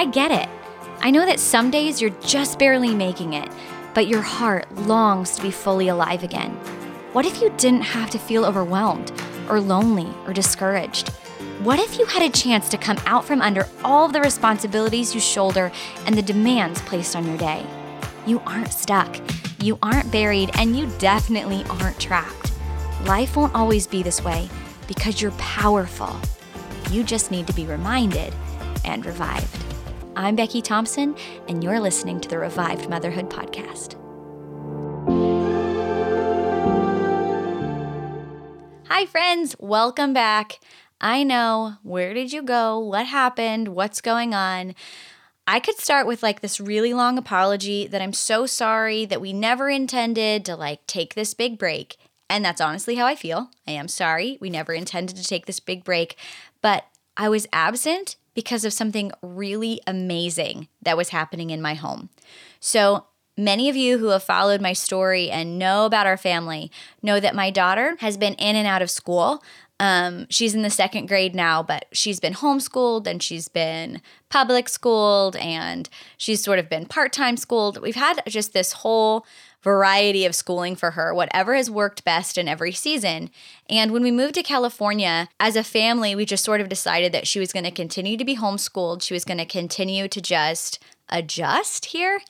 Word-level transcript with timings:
I 0.00 0.06
get 0.06 0.30
it. 0.30 0.48
I 1.02 1.10
know 1.10 1.26
that 1.26 1.38
some 1.38 1.70
days 1.70 2.00
you're 2.00 2.16
just 2.22 2.58
barely 2.58 2.94
making 2.94 3.34
it, 3.34 3.50
but 3.92 4.06
your 4.06 4.22
heart 4.22 4.64
longs 4.74 5.36
to 5.36 5.42
be 5.42 5.50
fully 5.50 5.88
alive 5.88 6.22
again. 6.22 6.52
What 7.12 7.26
if 7.26 7.42
you 7.42 7.52
didn't 7.58 7.82
have 7.82 8.08
to 8.12 8.18
feel 8.18 8.46
overwhelmed 8.46 9.12
or 9.50 9.60
lonely 9.60 10.10
or 10.26 10.32
discouraged? 10.32 11.10
What 11.62 11.78
if 11.78 11.98
you 11.98 12.06
had 12.06 12.22
a 12.22 12.30
chance 12.32 12.70
to 12.70 12.78
come 12.78 12.96
out 13.04 13.26
from 13.26 13.42
under 13.42 13.68
all 13.84 14.06
of 14.06 14.14
the 14.14 14.22
responsibilities 14.22 15.14
you 15.14 15.20
shoulder 15.20 15.70
and 16.06 16.16
the 16.16 16.22
demands 16.22 16.80
placed 16.80 17.14
on 17.14 17.26
your 17.26 17.36
day? 17.36 17.62
You 18.24 18.40
aren't 18.46 18.72
stuck, 18.72 19.20
you 19.62 19.78
aren't 19.82 20.10
buried, 20.10 20.50
and 20.54 20.78
you 20.78 20.86
definitely 20.96 21.62
aren't 21.68 22.00
trapped. 22.00 22.52
Life 23.04 23.36
won't 23.36 23.54
always 23.54 23.86
be 23.86 24.02
this 24.02 24.24
way 24.24 24.48
because 24.88 25.20
you're 25.20 25.30
powerful. 25.32 26.18
You 26.90 27.04
just 27.04 27.30
need 27.30 27.46
to 27.48 27.52
be 27.52 27.66
reminded 27.66 28.32
and 28.86 29.04
revived. 29.04 29.69
I'm 30.16 30.34
Becky 30.34 30.60
Thompson, 30.60 31.14
and 31.46 31.62
you're 31.62 31.78
listening 31.78 32.20
to 32.20 32.28
the 32.28 32.38
Revived 32.38 32.90
Motherhood 32.90 33.30
Podcast. 33.30 33.94
Hi, 38.88 39.06
friends. 39.06 39.54
Welcome 39.60 40.12
back. 40.12 40.58
I 41.00 41.22
know. 41.22 41.74
Where 41.84 42.12
did 42.12 42.32
you 42.32 42.42
go? 42.42 42.78
What 42.80 43.06
happened? 43.06 43.68
What's 43.68 44.00
going 44.00 44.34
on? 44.34 44.74
I 45.46 45.60
could 45.60 45.78
start 45.78 46.08
with 46.08 46.24
like 46.24 46.40
this 46.40 46.60
really 46.60 46.92
long 46.92 47.16
apology 47.16 47.86
that 47.86 48.02
I'm 48.02 48.12
so 48.12 48.46
sorry 48.46 49.04
that 49.04 49.20
we 49.20 49.32
never 49.32 49.70
intended 49.70 50.44
to 50.46 50.56
like 50.56 50.84
take 50.88 51.14
this 51.14 51.34
big 51.34 51.56
break. 51.56 51.96
And 52.28 52.44
that's 52.44 52.60
honestly 52.60 52.96
how 52.96 53.06
I 53.06 53.14
feel. 53.14 53.50
I 53.66 53.72
am 53.72 53.86
sorry. 53.86 54.38
We 54.40 54.50
never 54.50 54.72
intended 54.72 55.16
to 55.16 55.24
take 55.24 55.46
this 55.46 55.60
big 55.60 55.84
break, 55.84 56.16
but 56.60 56.84
I 57.16 57.28
was 57.28 57.46
absent 57.52 58.16
because 58.34 58.64
of 58.64 58.72
something 58.72 59.12
really 59.22 59.80
amazing 59.86 60.68
that 60.82 60.96
was 60.96 61.10
happening 61.10 61.50
in 61.50 61.62
my 61.62 61.74
home. 61.74 62.10
So, 62.60 63.06
many 63.36 63.68
of 63.68 63.76
you 63.76 63.98
who 63.98 64.08
have 64.08 64.22
followed 64.22 64.60
my 64.60 64.72
story 64.72 65.30
and 65.30 65.58
know 65.58 65.86
about 65.86 66.06
our 66.06 66.16
family 66.16 66.70
know 67.02 67.18
that 67.20 67.34
my 67.34 67.50
daughter 67.50 67.96
has 68.00 68.16
been 68.16 68.34
in 68.34 68.56
and 68.56 68.66
out 68.66 68.82
of 68.82 68.90
school. 68.90 69.42
Um, 69.78 70.26
she's 70.28 70.54
in 70.54 70.60
the 70.60 70.68
second 70.68 71.06
grade 71.06 71.34
now, 71.34 71.62
but 71.62 71.86
she's 71.90 72.20
been 72.20 72.34
homeschooled 72.34 73.06
and 73.06 73.22
she's 73.22 73.48
been 73.48 74.02
public 74.28 74.68
schooled 74.68 75.36
and 75.36 75.88
she's 76.18 76.42
sort 76.42 76.58
of 76.58 76.68
been 76.68 76.84
part 76.84 77.14
time 77.14 77.38
schooled. 77.38 77.80
We've 77.80 77.96
had 77.96 78.22
just 78.28 78.52
this 78.52 78.72
whole 78.72 79.24
variety 79.62 80.24
of 80.24 80.34
schooling 80.34 80.74
for 80.74 80.92
her, 80.92 81.12
whatever 81.14 81.54
has 81.54 81.70
worked 81.70 82.04
best 82.04 82.38
in 82.38 82.48
every 82.48 82.72
season. 82.72 83.30
And 83.68 83.92
when 83.92 84.02
we 84.02 84.10
moved 84.10 84.34
to 84.36 84.42
California, 84.42 85.28
as 85.38 85.56
a 85.56 85.62
family, 85.62 86.14
we 86.14 86.24
just 86.24 86.44
sort 86.44 86.60
of 86.60 86.68
decided 86.68 87.12
that 87.12 87.26
she 87.26 87.38
was 87.38 87.52
going 87.52 87.64
to 87.64 87.70
continue 87.70 88.16
to 88.16 88.24
be 88.24 88.36
homeschooled. 88.36 89.02
She 89.02 89.14
was 89.14 89.24
going 89.24 89.38
to 89.38 89.46
continue 89.46 90.08
to 90.08 90.20
just 90.20 90.78
adjust 91.08 91.86
here. 91.86 92.20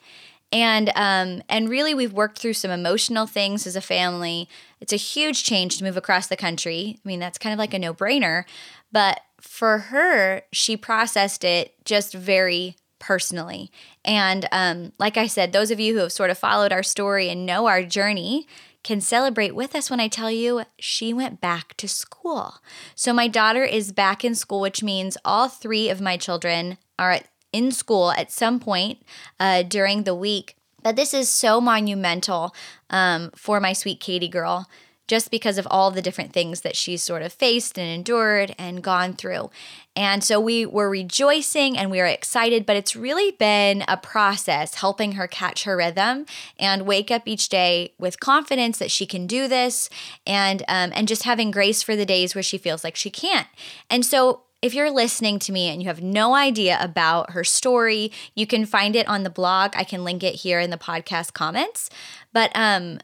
And 0.52 0.90
um, 0.96 1.42
and 1.48 1.68
really, 1.68 1.94
we've 1.94 2.12
worked 2.12 2.40
through 2.40 2.54
some 2.54 2.72
emotional 2.72 3.26
things 3.26 3.68
as 3.68 3.76
a 3.76 3.80
family. 3.80 4.48
It's 4.80 4.92
a 4.92 4.96
huge 4.96 5.44
change 5.44 5.78
to 5.78 5.84
move 5.84 5.96
across 5.96 6.26
the 6.26 6.36
country. 6.36 6.98
I 7.04 7.08
mean, 7.08 7.20
that's 7.20 7.38
kind 7.38 7.52
of 7.52 7.58
like 7.60 7.72
a 7.72 7.78
no 7.78 7.94
brainer. 7.94 8.44
But 8.90 9.20
for 9.40 9.78
her, 9.78 10.42
she 10.50 10.76
processed 10.76 11.44
it 11.44 11.74
just 11.84 12.14
very 12.14 12.74
personally. 13.00 13.72
And 14.04 14.46
um, 14.52 14.92
like 14.98 15.16
I 15.16 15.26
said, 15.26 15.52
those 15.52 15.72
of 15.72 15.80
you 15.80 15.94
who 15.94 16.00
have 16.00 16.12
sort 16.12 16.30
of 16.30 16.38
followed 16.38 16.72
our 16.72 16.84
story 16.84 17.28
and 17.28 17.44
know 17.44 17.66
our 17.66 17.82
journey 17.82 18.46
can 18.82 19.00
celebrate 19.00 19.54
with 19.54 19.74
us 19.74 19.90
when 19.90 20.00
I 20.00 20.08
tell 20.08 20.30
you 20.30 20.62
she 20.78 21.12
went 21.12 21.40
back 21.40 21.76
to 21.78 21.88
school. 21.88 22.54
So 22.94 23.12
my 23.12 23.28
daughter 23.28 23.64
is 23.64 23.92
back 23.92 24.24
in 24.24 24.34
school, 24.34 24.60
which 24.60 24.82
means 24.82 25.18
all 25.24 25.48
three 25.48 25.88
of 25.88 26.00
my 26.00 26.16
children 26.16 26.78
are 26.98 27.18
in 27.52 27.72
school 27.72 28.12
at 28.12 28.30
some 28.30 28.60
point 28.60 29.02
uh, 29.38 29.62
during 29.64 30.04
the 30.04 30.14
week. 30.14 30.56
But 30.82 30.96
this 30.96 31.12
is 31.12 31.28
so 31.28 31.60
monumental 31.60 32.54
um, 32.88 33.30
for 33.34 33.60
my 33.60 33.74
sweet 33.74 34.00
Katie 34.00 34.28
girl 34.28 34.68
just 35.10 35.32
because 35.32 35.58
of 35.58 35.66
all 35.72 35.90
the 35.90 36.00
different 36.00 36.32
things 36.32 36.60
that 36.60 36.76
she's 36.76 37.02
sort 37.02 37.20
of 37.20 37.32
faced 37.32 37.76
and 37.76 37.88
endured 37.88 38.54
and 38.56 38.80
gone 38.80 39.12
through. 39.12 39.50
And 39.96 40.22
so 40.22 40.38
we 40.38 40.64
were 40.64 40.88
rejoicing 40.88 41.76
and 41.76 41.90
we 41.90 41.98
were 41.98 42.06
excited, 42.06 42.64
but 42.64 42.76
it's 42.76 42.94
really 42.94 43.32
been 43.32 43.82
a 43.88 43.96
process 43.96 44.76
helping 44.76 45.12
her 45.12 45.26
catch 45.26 45.64
her 45.64 45.76
rhythm 45.76 46.26
and 46.60 46.86
wake 46.86 47.10
up 47.10 47.26
each 47.26 47.48
day 47.48 47.92
with 47.98 48.20
confidence 48.20 48.78
that 48.78 48.92
she 48.92 49.04
can 49.04 49.26
do 49.26 49.48
this 49.48 49.90
and 50.28 50.62
um, 50.68 50.92
and 50.94 51.08
just 51.08 51.24
having 51.24 51.50
grace 51.50 51.82
for 51.82 51.96
the 51.96 52.06
days 52.06 52.36
where 52.36 52.42
she 52.44 52.56
feels 52.56 52.84
like 52.84 52.94
she 52.94 53.10
can't. 53.10 53.48
And 53.90 54.06
so 54.06 54.42
if 54.62 54.74
you're 54.74 54.92
listening 54.92 55.40
to 55.40 55.50
me 55.50 55.68
and 55.70 55.82
you 55.82 55.88
have 55.88 56.02
no 56.02 56.36
idea 56.36 56.78
about 56.80 57.30
her 57.30 57.42
story, 57.42 58.12
you 58.36 58.46
can 58.46 58.64
find 58.64 58.94
it 58.94 59.08
on 59.08 59.24
the 59.24 59.30
blog. 59.30 59.72
I 59.74 59.82
can 59.82 60.04
link 60.04 60.22
it 60.22 60.36
here 60.36 60.60
in 60.60 60.70
the 60.70 60.78
podcast 60.78 61.32
comments. 61.32 61.90
But 62.32 62.52
um 62.54 63.00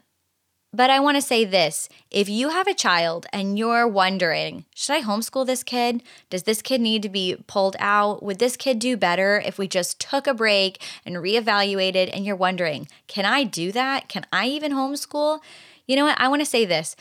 but 0.73 0.89
I 0.89 0.99
want 0.99 1.15
to 1.15 1.21
say 1.21 1.45
this 1.45 1.89
if 2.11 2.27
you 2.27 2.49
have 2.49 2.67
a 2.67 2.73
child 2.73 3.25
and 3.31 3.57
you're 3.57 3.87
wondering, 3.87 4.65
should 4.75 4.93
I 4.93 5.01
homeschool 5.01 5.45
this 5.45 5.63
kid? 5.63 6.03
Does 6.29 6.43
this 6.43 6.61
kid 6.61 6.81
need 6.81 7.01
to 7.03 7.09
be 7.09 7.37
pulled 7.47 7.75
out? 7.79 8.21
Would 8.21 8.39
this 8.39 8.57
kid 8.57 8.79
do 8.79 8.97
better 8.97 9.41
if 9.45 9.57
we 9.57 9.67
just 9.67 9.99
took 9.99 10.27
a 10.27 10.33
break 10.33 10.81
and 11.05 11.15
reevaluated? 11.15 12.09
And 12.13 12.25
you're 12.25 12.35
wondering, 12.35 12.87
can 13.07 13.25
I 13.25 13.43
do 13.43 13.71
that? 13.71 14.09
Can 14.09 14.25
I 14.31 14.47
even 14.47 14.73
homeschool? 14.73 15.39
You 15.87 15.95
know 15.95 16.05
what? 16.05 16.19
I 16.19 16.27
want 16.27 16.41
to 16.41 16.45
say 16.45 16.65
this. 16.65 16.95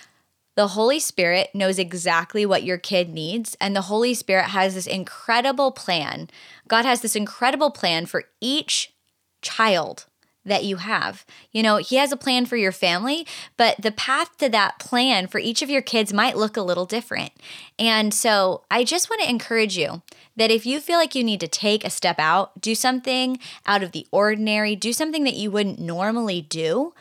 The 0.55 0.69
Holy 0.69 1.01
Spirit 1.01 1.51
knows 1.53 1.79
exactly 1.79 2.47
what 2.47 2.63
your 2.63 2.79
kid 2.79 3.11
needs, 3.11 3.59
and 3.61 3.77
the 3.77 3.83
Holy 3.83 4.15
Spirit 4.15 4.47
has 4.47 4.75
this 4.75 4.87
incredible 4.87 5.71
plan. 5.71 6.31
God 6.67 6.87
has 6.87 7.03
this 7.03 7.15
incredible 7.15 7.71
plan 7.71 8.07
for 8.07 8.25
each 8.41 8.95
child 9.43 10.07
that 10.47 10.65
you 10.65 10.77
have. 10.77 11.27
You 11.53 11.63
know, 11.63 11.77
he 11.77 11.97
has 11.97 12.13
a 12.13 12.17
plan 12.17 12.47
for 12.47 12.57
your 12.57 12.73
family, 12.73 13.27
but 13.57 13.77
the 13.81 13.91
path 13.91 14.37
to 14.39 14.49
that 14.49 14.79
plan 14.79 15.27
for 15.27 15.39
each 15.39 15.61
of 15.61 15.69
your 15.69 15.83
kids 15.83 16.13
might 16.13 16.37
look 16.37 16.57
a 16.57 16.63
little 16.63 16.87
different. 16.87 17.33
And 17.79 18.15
so 18.15 18.63
I 18.71 18.85
just 18.85 19.11
want 19.11 19.23
to 19.23 19.29
encourage 19.29 19.77
you 19.77 20.03
that 20.37 20.51
if 20.51 20.65
you 20.65 20.81
feel 20.81 20.99
like 20.99 21.15
you 21.15 21.25
need 21.25 21.41
to 21.41 21.49
take 21.49 21.85
a 21.85 21.91
step 21.91 22.19
out, 22.19 22.61
do 22.61 22.75
something 22.75 23.39
out 23.67 23.83
of 23.83 23.93
the 23.93 24.07
ordinary, 24.11 24.77
do 24.77 24.93
something 24.93 25.25
that 25.25 25.35
you 25.35 25.51
wouldn't 25.51 25.81
normally 25.81 26.41
do, 26.41 26.95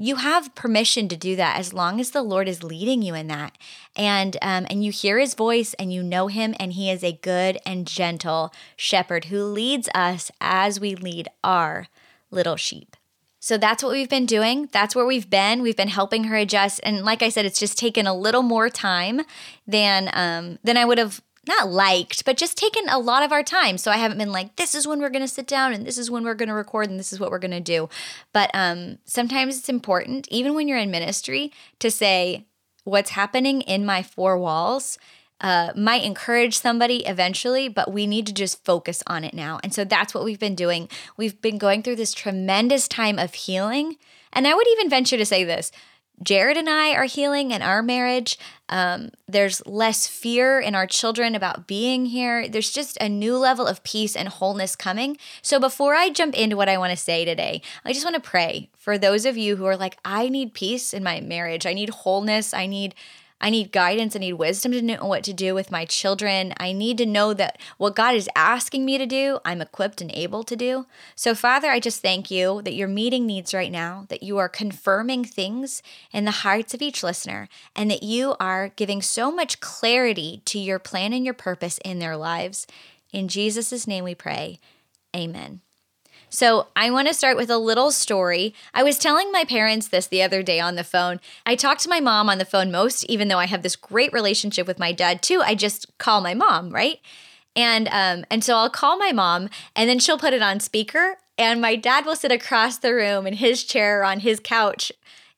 you 0.00 0.16
have 0.16 0.54
permission 0.54 1.08
to 1.08 1.16
do 1.16 1.34
that 1.34 1.58
as 1.58 1.72
long 1.72 1.98
as 1.98 2.12
the 2.12 2.22
Lord 2.22 2.48
is 2.48 2.62
leading 2.62 3.02
you 3.02 3.14
in 3.14 3.26
that, 3.26 3.58
and 3.96 4.36
um, 4.40 4.64
and 4.70 4.84
you 4.84 4.92
hear 4.92 5.18
His 5.18 5.34
voice 5.34 5.74
and 5.74 5.92
you 5.92 6.04
know 6.04 6.28
Him, 6.28 6.54
and 6.60 6.74
He 6.74 6.88
is 6.88 7.02
a 7.02 7.18
good 7.20 7.58
and 7.66 7.84
gentle 7.84 8.54
shepherd 8.76 9.24
who 9.24 9.42
leads 9.42 9.88
us 9.96 10.30
as 10.40 10.78
we 10.78 10.94
lead 10.94 11.26
our 11.42 11.88
little 12.30 12.56
sheep. 12.56 12.96
So 13.40 13.56
that's 13.56 13.82
what 13.82 13.92
we've 13.92 14.08
been 14.08 14.26
doing. 14.26 14.68
That's 14.72 14.96
where 14.96 15.06
we've 15.06 15.30
been. 15.30 15.62
We've 15.62 15.76
been 15.76 15.88
helping 15.88 16.24
her 16.24 16.36
adjust, 16.36 16.80
and 16.82 17.04
like 17.04 17.22
I 17.22 17.28
said, 17.28 17.46
it's 17.46 17.60
just 17.60 17.78
taken 17.78 18.06
a 18.06 18.14
little 18.14 18.42
more 18.42 18.68
time 18.68 19.22
than 19.66 20.10
um, 20.12 20.58
than 20.64 20.76
I 20.76 20.84
would 20.84 20.98
have 20.98 21.20
not 21.46 21.68
liked, 21.68 22.24
but 22.24 22.36
just 22.36 22.58
taken 22.58 22.88
a 22.88 22.98
lot 22.98 23.22
of 23.22 23.32
our 23.32 23.42
time. 23.42 23.78
So 23.78 23.90
I 23.90 23.96
haven't 23.96 24.18
been 24.18 24.32
like, 24.32 24.56
this 24.56 24.74
is 24.74 24.86
when 24.86 25.00
we're 25.00 25.08
going 25.08 25.22
to 25.22 25.28
sit 25.28 25.46
down, 25.46 25.72
and 25.72 25.86
this 25.86 25.98
is 25.98 26.10
when 26.10 26.24
we're 26.24 26.34
going 26.34 26.48
to 26.48 26.54
record, 26.54 26.90
and 26.90 26.98
this 26.98 27.12
is 27.12 27.18
what 27.18 27.30
we're 27.30 27.38
going 27.38 27.52
to 27.52 27.60
do. 27.60 27.88
But 28.32 28.50
um, 28.54 28.98
sometimes 29.04 29.56
it's 29.56 29.68
important, 29.68 30.28
even 30.30 30.54
when 30.54 30.68
you're 30.68 30.76
in 30.78 30.90
ministry, 30.90 31.52
to 31.78 31.90
say 31.90 32.46
what's 32.84 33.10
happening 33.10 33.62
in 33.62 33.86
my 33.86 34.02
four 34.02 34.38
walls 34.38 34.98
uh, 35.40 35.72
might 35.76 36.04
encourage 36.04 36.58
somebody 36.58 37.06
eventually, 37.06 37.68
but 37.68 37.92
we 37.92 38.06
need 38.06 38.26
to 38.26 38.32
just 38.32 38.64
focus 38.64 39.02
on 39.06 39.24
it 39.24 39.34
now. 39.34 39.60
And 39.62 39.72
so 39.72 39.84
that's 39.84 40.14
what 40.14 40.24
we've 40.24 40.38
been 40.38 40.54
doing. 40.54 40.88
We've 41.16 41.40
been 41.40 41.58
going 41.58 41.82
through 41.82 41.96
this 41.96 42.12
tremendous 42.12 42.88
time 42.88 43.18
of 43.18 43.34
healing. 43.34 43.96
And 44.32 44.46
I 44.46 44.54
would 44.54 44.68
even 44.68 44.90
venture 44.90 45.16
to 45.16 45.26
say 45.26 45.44
this 45.44 45.70
Jared 46.22 46.56
and 46.56 46.68
I 46.68 46.94
are 46.94 47.04
healing 47.04 47.52
in 47.52 47.62
our 47.62 47.82
marriage. 47.82 48.38
Um, 48.68 49.10
there's 49.28 49.64
less 49.66 50.06
fear 50.06 50.58
in 50.58 50.74
our 50.74 50.86
children 50.86 51.34
about 51.34 51.66
being 51.66 52.06
here. 52.06 52.48
There's 52.48 52.72
just 52.72 52.98
a 53.00 53.08
new 53.08 53.36
level 53.36 53.66
of 53.66 53.84
peace 53.84 54.16
and 54.16 54.28
wholeness 54.28 54.74
coming. 54.74 55.16
So, 55.42 55.60
before 55.60 55.94
I 55.94 56.10
jump 56.10 56.34
into 56.34 56.56
what 56.56 56.68
I 56.68 56.78
want 56.78 56.90
to 56.90 56.96
say 56.96 57.24
today, 57.24 57.62
I 57.84 57.92
just 57.92 58.04
want 58.04 58.16
to 58.16 58.20
pray 58.20 58.68
for 58.76 58.98
those 58.98 59.24
of 59.24 59.36
you 59.36 59.56
who 59.56 59.66
are 59.66 59.76
like, 59.76 59.96
I 60.04 60.28
need 60.28 60.54
peace 60.54 60.92
in 60.92 61.04
my 61.04 61.20
marriage. 61.20 61.66
I 61.66 61.74
need 61.74 61.90
wholeness. 61.90 62.52
I 62.52 62.66
need 62.66 62.94
I 63.40 63.50
need 63.50 63.72
guidance. 63.72 64.16
I 64.16 64.18
need 64.18 64.34
wisdom 64.34 64.72
to 64.72 64.82
know 64.82 65.04
what 65.04 65.22
to 65.24 65.32
do 65.32 65.54
with 65.54 65.70
my 65.70 65.84
children. 65.84 66.52
I 66.58 66.72
need 66.72 66.98
to 66.98 67.06
know 67.06 67.34
that 67.34 67.58
what 67.76 67.94
God 67.94 68.14
is 68.14 68.28
asking 68.34 68.84
me 68.84 68.98
to 68.98 69.06
do, 69.06 69.38
I'm 69.44 69.60
equipped 69.60 70.00
and 70.00 70.10
able 70.12 70.42
to 70.44 70.56
do. 70.56 70.86
So, 71.14 71.34
Father, 71.34 71.70
I 71.70 71.80
just 71.80 72.02
thank 72.02 72.30
you 72.30 72.62
that 72.62 72.74
you're 72.74 72.88
meeting 72.88 73.26
needs 73.26 73.54
right 73.54 73.70
now, 73.70 74.06
that 74.08 74.22
you 74.22 74.38
are 74.38 74.48
confirming 74.48 75.24
things 75.24 75.82
in 76.12 76.24
the 76.24 76.30
hearts 76.30 76.74
of 76.74 76.82
each 76.82 77.02
listener, 77.02 77.48
and 77.76 77.90
that 77.90 78.02
you 78.02 78.34
are 78.40 78.70
giving 78.70 79.02
so 79.02 79.30
much 79.30 79.60
clarity 79.60 80.42
to 80.46 80.58
your 80.58 80.78
plan 80.78 81.12
and 81.12 81.24
your 81.24 81.34
purpose 81.34 81.78
in 81.84 81.98
their 82.00 82.16
lives. 82.16 82.66
In 83.12 83.28
Jesus' 83.28 83.86
name 83.86 84.04
we 84.04 84.14
pray. 84.14 84.58
Amen. 85.14 85.60
So, 86.30 86.68
I 86.76 86.90
want 86.90 87.08
to 87.08 87.14
start 87.14 87.36
with 87.36 87.50
a 87.50 87.58
little 87.58 87.90
story. 87.90 88.54
I 88.74 88.82
was 88.82 88.98
telling 88.98 89.32
my 89.32 89.44
parents 89.44 89.88
this 89.88 90.06
the 90.06 90.22
other 90.22 90.42
day 90.42 90.60
on 90.60 90.74
the 90.74 90.84
phone. 90.84 91.20
I 91.46 91.54
talk 91.54 91.78
to 91.78 91.88
my 91.88 92.00
mom 92.00 92.28
on 92.28 92.38
the 92.38 92.44
phone 92.44 92.70
most, 92.70 93.04
even 93.04 93.28
though 93.28 93.38
I 93.38 93.46
have 93.46 93.62
this 93.62 93.76
great 93.76 94.12
relationship 94.12 94.66
with 94.66 94.78
my 94.78 94.92
dad 94.92 95.22
too. 95.22 95.42
I 95.42 95.54
just 95.54 95.96
call 95.98 96.20
my 96.20 96.34
mom, 96.34 96.70
right? 96.70 97.00
And 97.56 97.88
um, 97.88 98.24
and 98.30 98.44
so 98.44 98.54
I'll 98.54 98.70
call 98.70 98.98
my 98.98 99.12
mom, 99.12 99.48
and 99.74 99.88
then 99.88 99.98
she'll 99.98 100.18
put 100.18 100.32
it 100.32 100.42
on 100.42 100.60
speaker, 100.60 101.16
and 101.36 101.60
my 101.60 101.76
dad 101.76 102.04
will 102.04 102.16
sit 102.16 102.32
across 102.32 102.78
the 102.78 102.94
room 102.94 103.26
in 103.26 103.34
his 103.34 103.64
chair 103.64 104.04
on 104.04 104.20
his 104.20 104.40
couch. 104.40 104.92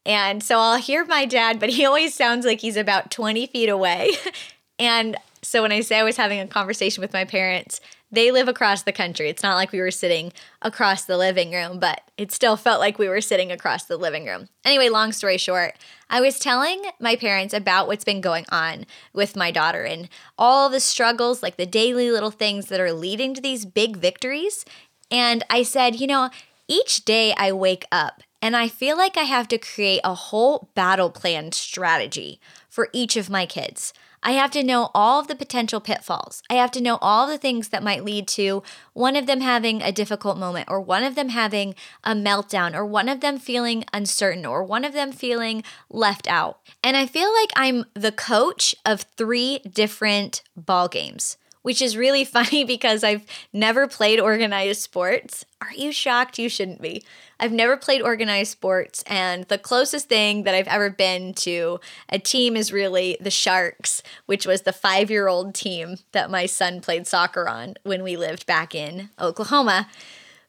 And 0.05 0.43
so 0.43 0.59
I'll 0.59 0.79
hear 0.79 1.05
my 1.05 1.27
dad, 1.27 1.61
but 1.61 1.71
he 1.71 1.85
always 1.85 2.15
sounds 2.15 2.47
like 2.47 2.61
he's 2.61 2.77
about 2.77 3.11
20 3.11 3.47
feet 3.47 3.69
away. 3.69 4.13
and 4.79 5.17
so 5.43 5.63
when 5.63 5.73
I 5.73 5.81
say 5.81 5.99
I 5.99 6.03
was 6.03 6.17
having 6.17 6.41
a 6.41 6.47
conversation 6.47 7.01
with 7.01 7.13
my 7.13 7.25
parents, 7.25 7.81
they 8.13 8.31
live 8.31 8.49
across 8.49 8.83
the 8.83 8.93
country. 8.93 9.29
It's 9.29 9.43
not 9.43 9.57
like 9.57 9.73
we 9.73 9.81
were 9.81 9.91
sitting 9.91 10.33
across 10.63 11.05
the 11.05 11.17
living 11.17 11.53
room, 11.53 11.79
but 11.79 12.03
it 12.17 12.33
still 12.33 12.57
felt 12.57 12.81
like 12.81 12.99
we 12.99 13.09
were 13.09 13.21
sitting 13.21 13.53
across 13.53 13.85
the 13.85 13.97
living 13.97 14.27
room. 14.27 14.49
Anyway, 14.65 14.89
long 14.89 15.13
story 15.13 15.39
short, 15.39 15.75
I 16.09 16.21
was 16.21 16.39
telling 16.39 16.83
my 16.99 17.17
parents 17.17 17.55
about 17.55 17.87
what's 17.87 18.05
been 18.05 18.21
going 18.21 18.47
on 18.51 18.87
with 19.13 19.37
my 19.37 19.51
daughter 19.51 19.85
and 19.85 20.09
all 20.37 20.69
the 20.69 20.81
struggles, 20.81 21.43
like 21.43 21.57
the 21.57 21.67
daily 21.67 22.11
little 22.11 22.33
things 22.33 22.67
that 22.67 22.81
are 22.81 22.93
leading 22.93 23.35
to 23.35 23.41
these 23.41 23.65
big 23.65 23.97
victories. 23.97 24.65
And 25.11 25.45
I 25.49 25.63
said, 25.63 26.01
you 26.01 26.07
know, 26.07 26.31
each 26.67 27.05
day 27.05 27.35
I 27.37 27.53
wake 27.53 27.85
up 27.91 28.23
and 28.43 28.57
I 28.57 28.69
feel 28.69 28.97
like 28.97 29.17
I 29.17 29.25
have 29.25 29.49
to 29.49 29.59
create 29.59 30.01
a 30.03 30.15
whole 30.15 30.71
battle 30.75 31.11
plan 31.11 31.53
strategy 31.53 32.41
for 32.69 32.89
each 32.93 33.17
of 33.17 33.29
my 33.29 33.47
kids. 33.47 33.93
I 34.23 34.33
have 34.33 34.51
to 34.53 34.63
know 34.63 34.91
all 34.95 35.21
of 35.21 35.29
the 35.29 35.35
potential 35.35 35.81
pitfalls. 35.81 36.43
I 36.51 36.55
have 36.55 36.71
to 36.73 36.81
know 36.81 36.99
all 37.01 37.27
the 37.27 37.39
things 37.39 37.69
that 37.69 37.83
might 37.83 38.05
lead 38.05 38.29
to 38.29 38.63
one 38.93 39.17
of 39.17 39.27
them 39.27 39.41
having 39.41 39.81
a 39.83 39.93
difficult 39.93 40.37
moment, 40.37 40.69
or 40.71 40.81
one 40.81 41.03
of 41.05 41.15
them 41.15 41.31
having 41.31 41.75
a 42.05 42.15
meltdown, 42.15 42.75
or 42.75 42.85
one 42.85 43.09
of 43.09 43.21
them 43.21 43.39
feeling 43.39 43.85
uncertain, 43.93 44.45
or 44.45 44.63
one 44.63 44.85
of 44.85 44.93
them 44.93 45.13
feeling 45.13 45.63
left 45.89 46.29
out. 46.29 46.61
And 46.83 46.97
I 46.97 47.07
feel 47.07 47.33
like 47.33 47.51
I'm 47.57 47.87
the 47.95 48.13
coach 48.13 48.75
of 48.85 49.07
three 49.17 49.61
different 49.61 50.43
ball 50.57 50.89
games 50.89 51.37
which 51.63 51.83
is 51.83 51.97
really 51.97 52.25
funny 52.39 52.65
because 52.65 53.05
I've 53.05 53.25
never 53.53 53.87
played 53.87 54.21
organized 54.21 54.83
sports. 54.83 55.45
Are 55.61 55.73
you 55.77 55.93
shocked? 55.93 56.39
You 56.39 56.49
shouldn't 56.49 56.81
be. 56.81 57.03
I've 57.41 57.53
never 57.53 57.77
played 57.79 58.03
organized 58.03 58.53
sports, 58.53 59.03
and 59.07 59.45
the 59.45 59.57
closest 59.57 60.09
thing 60.09 60.43
that 60.43 60.55
I've 60.55 60.69
ever 60.69 60.91
been 60.91 61.33
to 61.35 61.81
a 62.11 62.19
team 62.19 62.55
is 62.55 62.73
really 62.73 63.17
the 63.19 63.31
Sharks, 63.31 64.03
which 64.27 64.47
was 64.47 64.63
the 64.63 64.73
five 64.73 65.11
year 65.11 65.27
old 65.27 65.55
team 65.55 65.97
that 66.13 66.31
my 66.31 66.45
son 66.45 66.83
played 66.83 67.07
soccer 67.07 67.49
on 67.49 67.75
when 67.83 68.03
we 68.03 68.17
lived 68.17 68.45
back 68.45 68.75
in 68.75 69.09
Oklahoma. 69.19 69.89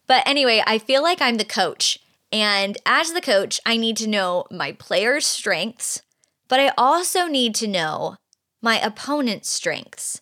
But 0.06 0.28
anyway, 0.28 0.62
I 0.68 0.78
feel 0.78 1.02
like 1.02 1.22
I'm 1.22 1.38
the 1.38 1.46
coach. 1.46 1.98
And 2.32 2.78
as 2.86 3.14
the 3.14 3.22
coach, 3.22 3.62
I 3.66 3.78
need 3.78 3.96
to 3.98 4.08
know 4.08 4.46
my 4.52 4.74
players' 4.74 5.26
strengths, 5.26 6.02
but 6.50 6.60
I 6.60 6.74
also 6.78 7.28
need 7.28 7.56
to 7.56 7.68
know 7.68 8.18
my 8.62 8.80
opponent's 8.80 9.50
strengths. 9.50 10.22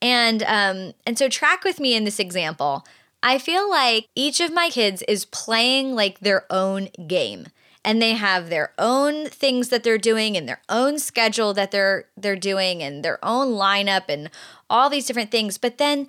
And 0.00 0.42
um, 0.44 0.94
and 1.06 1.18
so 1.18 1.28
track 1.28 1.64
with 1.64 1.78
me 1.78 1.94
in 1.94 2.04
this 2.04 2.18
example. 2.18 2.84
I 3.22 3.38
feel 3.38 3.68
like 3.70 4.08
each 4.14 4.40
of 4.40 4.52
my 4.52 4.70
kids 4.70 5.02
is 5.06 5.24
playing 5.24 5.94
like 5.94 6.20
their 6.20 6.44
own 6.50 6.88
game 7.06 7.46
and 7.84 8.00
they 8.00 8.12
have 8.12 8.48
their 8.48 8.72
own 8.78 9.26
things 9.26 9.68
that 9.68 9.82
they're 9.82 9.98
doing 9.98 10.36
and 10.36 10.48
their 10.48 10.62
own 10.68 10.98
schedule 10.98 11.54
that 11.54 11.70
they're 11.70 12.06
they're 12.16 12.36
doing 12.36 12.82
and 12.82 13.04
their 13.04 13.18
own 13.24 13.48
lineup 13.48 14.04
and 14.08 14.30
all 14.70 14.88
these 14.88 15.06
different 15.06 15.30
things 15.30 15.58
but 15.58 15.78
then 15.78 16.06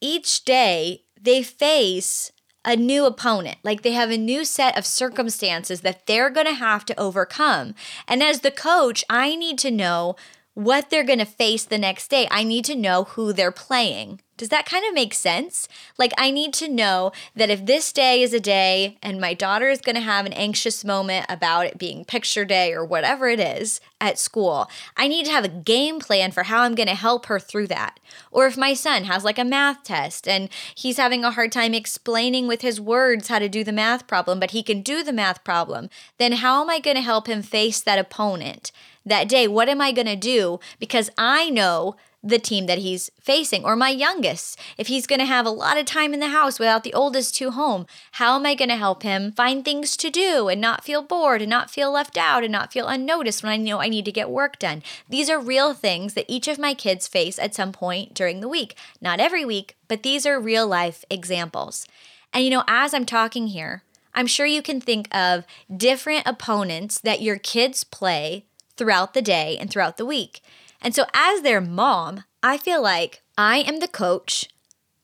each 0.00 0.44
day 0.44 1.02
they 1.20 1.42
face 1.42 2.32
a 2.64 2.76
new 2.76 3.04
opponent 3.06 3.58
like 3.62 3.82
they 3.82 3.92
have 3.92 4.10
a 4.10 4.18
new 4.18 4.44
set 4.44 4.76
of 4.76 4.86
circumstances 4.86 5.80
that 5.80 6.06
they're 6.06 6.30
going 6.30 6.46
to 6.46 6.54
have 6.54 6.84
to 6.84 6.98
overcome 6.98 7.74
and 8.06 8.22
as 8.22 8.40
the 8.40 8.50
coach 8.50 9.04
i 9.08 9.34
need 9.34 9.58
to 9.58 9.70
know 9.70 10.16
what 10.54 10.90
they're 10.90 11.04
going 11.04 11.18
to 11.18 11.24
face 11.24 11.64
the 11.64 11.78
next 11.78 12.08
day. 12.08 12.26
I 12.30 12.44
need 12.44 12.64
to 12.66 12.74
know 12.74 13.04
who 13.04 13.32
they're 13.32 13.52
playing. 13.52 14.20
Does 14.40 14.48
that 14.48 14.64
kind 14.64 14.86
of 14.86 14.94
make 14.94 15.12
sense? 15.12 15.68
Like, 15.98 16.14
I 16.16 16.30
need 16.30 16.54
to 16.54 16.66
know 16.66 17.12
that 17.36 17.50
if 17.50 17.66
this 17.66 17.92
day 17.92 18.22
is 18.22 18.32
a 18.32 18.40
day 18.40 18.96
and 19.02 19.20
my 19.20 19.34
daughter 19.34 19.68
is 19.68 19.82
going 19.82 19.96
to 19.96 20.00
have 20.00 20.24
an 20.24 20.32
anxious 20.32 20.82
moment 20.82 21.26
about 21.28 21.66
it 21.66 21.76
being 21.76 22.06
picture 22.06 22.46
day 22.46 22.72
or 22.72 22.82
whatever 22.82 23.28
it 23.28 23.38
is 23.38 23.82
at 24.00 24.18
school, 24.18 24.70
I 24.96 25.08
need 25.08 25.26
to 25.26 25.30
have 25.30 25.44
a 25.44 25.48
game 25.48 26.00
plan 26.00 26.30
for 26.30 26.44
how 26.44 26.62
I'm 26.62 26.74
going 26.74 26.88
to 26.88 26.94
help 26.94 27.26
her 27.26 27.38
through 27.38 27.66
that. 27.66 28.00
Or 28.30 28.46
if 28.46 28.56
my 28.56 28.72
son 28.72 29.04
has 29.04 29.24
like 29.24 29.38
a 29.38 29.44
math 29.44 29.84
test 29.84 30.26
and 30.26 30.48
he's 30.74 30.96
having 30.96 31.22
a 31.22 31.32
hard 31.32 31.52
time 31.52 31.74
explaining 31.74 32.48
with 32.48 32.62
his 32.62 32.80
words 32.80 33.28
how 33.28 33.40
to 33.40 33.48
do 33.50 33.62
the 33.62 33.72
math 33.72 34.06
problem, 34.06 34.40
but 34.40 34.52
he 34.52 34.62
can 34.62 34.80
do 34.80 35.02
the 35.02 35.12
math 35.12 35.44
problem, 35.44 35.90
then 36.16 36.32
how 36.32 36.62
am 36.62 36.70
I 36.70 36.80
going 36.80 36.96
to 36.96 37.02
help 37.02 37.26
him 37.26 37.42
face 37.42 37.82
that 37.82 37.98
opponent? 37.98 38.72
that 39.04 39.28
day? 39.28 39.48
What 39.48 39.68
am 39.68 39.80
I 39.80 39.92
going 39.92 40.06
to 40.06 40.16
do? 40.16 40.60
Because 40.78 41.10
I 41.16 41.50
know 41.50 41.96
the 42.22 42.38
team 42.38 42.66
that 42.66 42.78
he's 42.78 43.10
facing, 43.18 43.64
or 43.64 43.76
my 43.76 43.88
youngest, 43.88 44.58
if 44.76 44.88
he's 44.88 45.06
going 45.06 45.20
to 45.20 45.24
have 45.24 45.46
a 45.46 45.50
lot 45.50 45.78
of 45.78 45.86
time 45.86 46.12
in 46.12 46.20
the 46.20 46.28
house 46.28 46.58
without 46.58 46.84
the 46.84 46.92
oldest 46.92 47.34
two 47.34 47.50
home, 47.50 47.86
how 48.12 48.36
am 48.36 48.44
I 48.44 48.54
going 48.54 48.68
to 48.68 48.76
help 48.76 49.02
him 49.02 49.32
find 49.32 49.64
things 49.64 49.96
to 49.96 50.10
do 50.10 50.48
and 50.48 50.60
not 50.60 50.84
feel 50.84 51.02
bored 51.02 51.40
and 51.40 51.48
not 51.48 51.70
feel 51.70 51.90
left 51.90 52.18
out 52.18 52.44
and 52.44 52.52
not 52.52 52.72
feel 52.72 52.88
unnoticed 52.88 53.42
when 53.42 53.52
I 53.52 53.56
know 53.56 53.80
I 53.80 53.88
need 53.88 54.04
to 54.04 54.12
get 54.12 54.28
work 54.28 54.58
done? 54.58 54.82
These 55.08 55.30
are 55.30 55.40
real 55.40 55.72
things 55.72 56.14
that 56.14 56.26
each 56.28 56.46
of 56.46 56.58
my 56.58 56.74
kids 56.74 57.08
face 57.08 57.38
at 57.38 57.54
some 57.54 57.72
point 57.72 58.12
during 58.12 58.40
the 58.40 58.48
week. 58.48 58.76
Not 59.00 59.20
every 59.20 59.44
week, 59.44 59.76
but 59.88 60.02
these 60.02 60.26
are 60.26 60.38
real 60.38 60.66
life 60.66 61.04
examples. 61.08 61.86
And 62.32 62.44
you 62.44 62.50
know, 62.50 62.64
as 62.68 62.92
I'm 62.92 63.06
talking 63.06 63.48
here, 63.48 63.82
I'm 64.14 64.26
sure 64.26 64.46
you 64.46 64.62
can 64.62 64.80
think 64.80 65.12
of 65.14 65.46
different 65.74 66.26
opponents 66.26 66.98
that 67.00 67.22
your 67.22 67.38
kids 67.38 67.84
play 67.84 68.44
throughout 68.76 69.14
the 69.14 69.22
day 69.22 69.56
and 69.58 69.70
throughout 69.70 69.96
the 69.96 70.06
week. 70.06 70.42
And 70.80 70.94
so, 70.94 71.04
as 71.12 71.42
their 71.42 71.60
mom, 71.60 72.24
I 72.42 72.56
feel 72.56 72.82
like 72.82 73.22
I 73.36 73.58
am 73.58 73.80
the 73.80 73.88
coach 73.88 74.48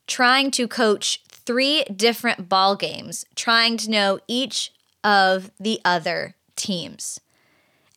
trying 0.07 0.51
to 0.51 0.67
coach 0.67 1.21
three 1.29 1.83
different 1.83 2.49
ball 2.49 2.75
games, 2.75 3.25
trying 3.35 3.77
to 3.77 3.91
know 3.91 4.19
each 4.27 4.71
of 5.03 5.51
the 5.59 5.79
other 5.85 6.35
teams. 6.55 7.19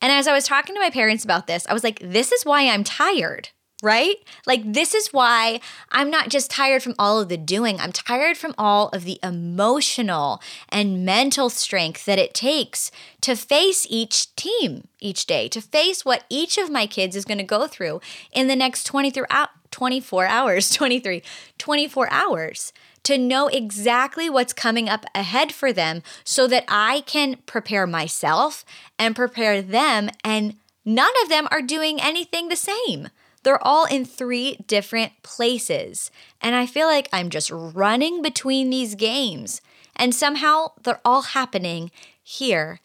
And 0.01 0.11
as 0.11 0.27
I 0.27 0.33
was 0.33 0.45
talking 0.45 0.75
to 0.75 0.81
my 0.81 0.89
parents 0.89 1.23
about 1.23 1.47
this, 1.47 1.67
I 1.67 1.73
was 1.73 1.83
like, 1.83 1.99
this 1.99 2.31
is 2.31 2.45
why 2.45 2.67
I'm 2.67 2.83
tired 2.83 3.49
right? 3.81 4.17
Like, 4.45 4.73
this 4.73 4.93
is 4.93 5.07
why 5.07 5.59
I'm 5.91 6.09
not 6.09 6.29
just 6.29 6.51
tired 6.51 6.83
from 6.83 6.95
all 6.99 7.19
of 7.19 7.29
the 7.29 7.37
doing, 7.37 7.79
I'm 7.79 7.91
tired 7.91 8.37
from 8.37 8.53
all 8.57 8.89
of 8.89 9.03
the 9.03 9.19
emotional 9.23 10.41
and 10.69 11.05
mental 11.05 11.49
strength 11.49 12.05
that 12.05 12.19
it 12.19 12.33
takes 12.33 12.91
to 13.21 13.35
face 13.35 13.87
each 13.89 14.35
team 14.35 14.87
each 14.99 15.25
day, 15.25 15.47
to 15.49 15.61
face 15.61 16.05
what 16.05 16.23
each 16.29 16.57
of 16.57 16.69
my 16.69 16.85
kids 16.85 17.15
is 17.15 17.25
going 17.25 17.39
to 17.39 17.43
go 17.43 17.67
through 17.67 18.01
in 18.31 18.47
the 18.47 18.55
next 18.55 18.83
23 18.83 19.25
24 19.71 20.25
hours, 20.25 20.69
23, 20.75 21.23
24 21.57 22.11
hours. 22.11 22.73
To 23.05 23.17
know 23.17 23.47
exactly 23.47 24.29
what's 24.29 24.53
coming 24.53 24.87
up 24.87 25.05
ahead 25.15 25.51
for 25.51 25.73
them 25.73 26.03
so 26.23 26.45
that 26.45 26.65
I 26.67 27.01
can 27.01 27.37
prepare 27.47 27.87
myself 27.87 28.63
and 28.99 29.15
prepare 29.15 29.59
them, 29.63 30.11
and 30.23 30.57
none 30.85 31.09
of 31.23 31.29
them 31.29 31.47
are 31.49 31.63
doing 31.63 31.99
anything 31.99 32.49
the 32.49 32.55
same. 32.55 33.09
They're 33.43 33.65
all 33.65 33.85
in 33.85 34.05
three 34.05 34.57
different 34.67 35.13
places. 35.23 36.11
And 36.41 36.55
I 36.55 36.65
feel 36.65 36.87
like 36.87 37.09
I'm 37.11 37.29
just 37.29 37.51
running 37.51 38.21
between 38.21 38.69
these 38.69 38.95
games. 38.95 39.61
And 39.95 40.13
somehow 40.15 40.73
they're 40.83 41.01
all 41.03 41.21
happening 41.21 41.91
here 42.23 42.79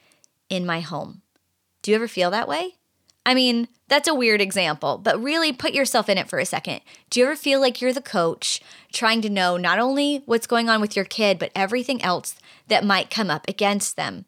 in 0.49 0.67
my 0.67 0.81
home. 0.81 1.23
Do 1.83 1.91
you 1.91 1.95
ever 1.95 2.09
feel 2.09 2.31
that 2.31 2.49
way? 2.49 2.75
I 3.25 3.35
mean, 3.35 3.69
that's 3.89 4.09
a 4.09 4.15
weird 4.15 4.41
example, 4.41 4.99
but 4.99 5.23
really 5.23 5.53
put 5.53 5.73
yourself 5.73 6.09
in 6.09 6.17
it 6.17 6.29
for 6.29 6.39
a 6.39 6.47
second. 6.47 6.81
Do 7.11 7.21
you 7.21 7.27
ever 7.27 7.37
feel 7.37 7.61
like 7.61 7.81
you're 7.81 7.93
the 7.93 8.01
coach 8.01 8.61
trying 8.93 9.21
to 9.23 9.31
know 9.31 9.57
not 9.57 9.79
only 9.79 10.23
what's 10.27 10.47
going 10.47 10.69
on 10.69 10.81
with 10.81 10.95
your 10.95 11.05
kid, 11.05 11.39
but 11.39 11.51
everything 11.55 12.03
else 12.03 12.37
that 12.69 12.85
might 12.85 13.11
come 13.11 13.31
up 13.31 13.49
against 13.49 13.97
them? 13.97 14.27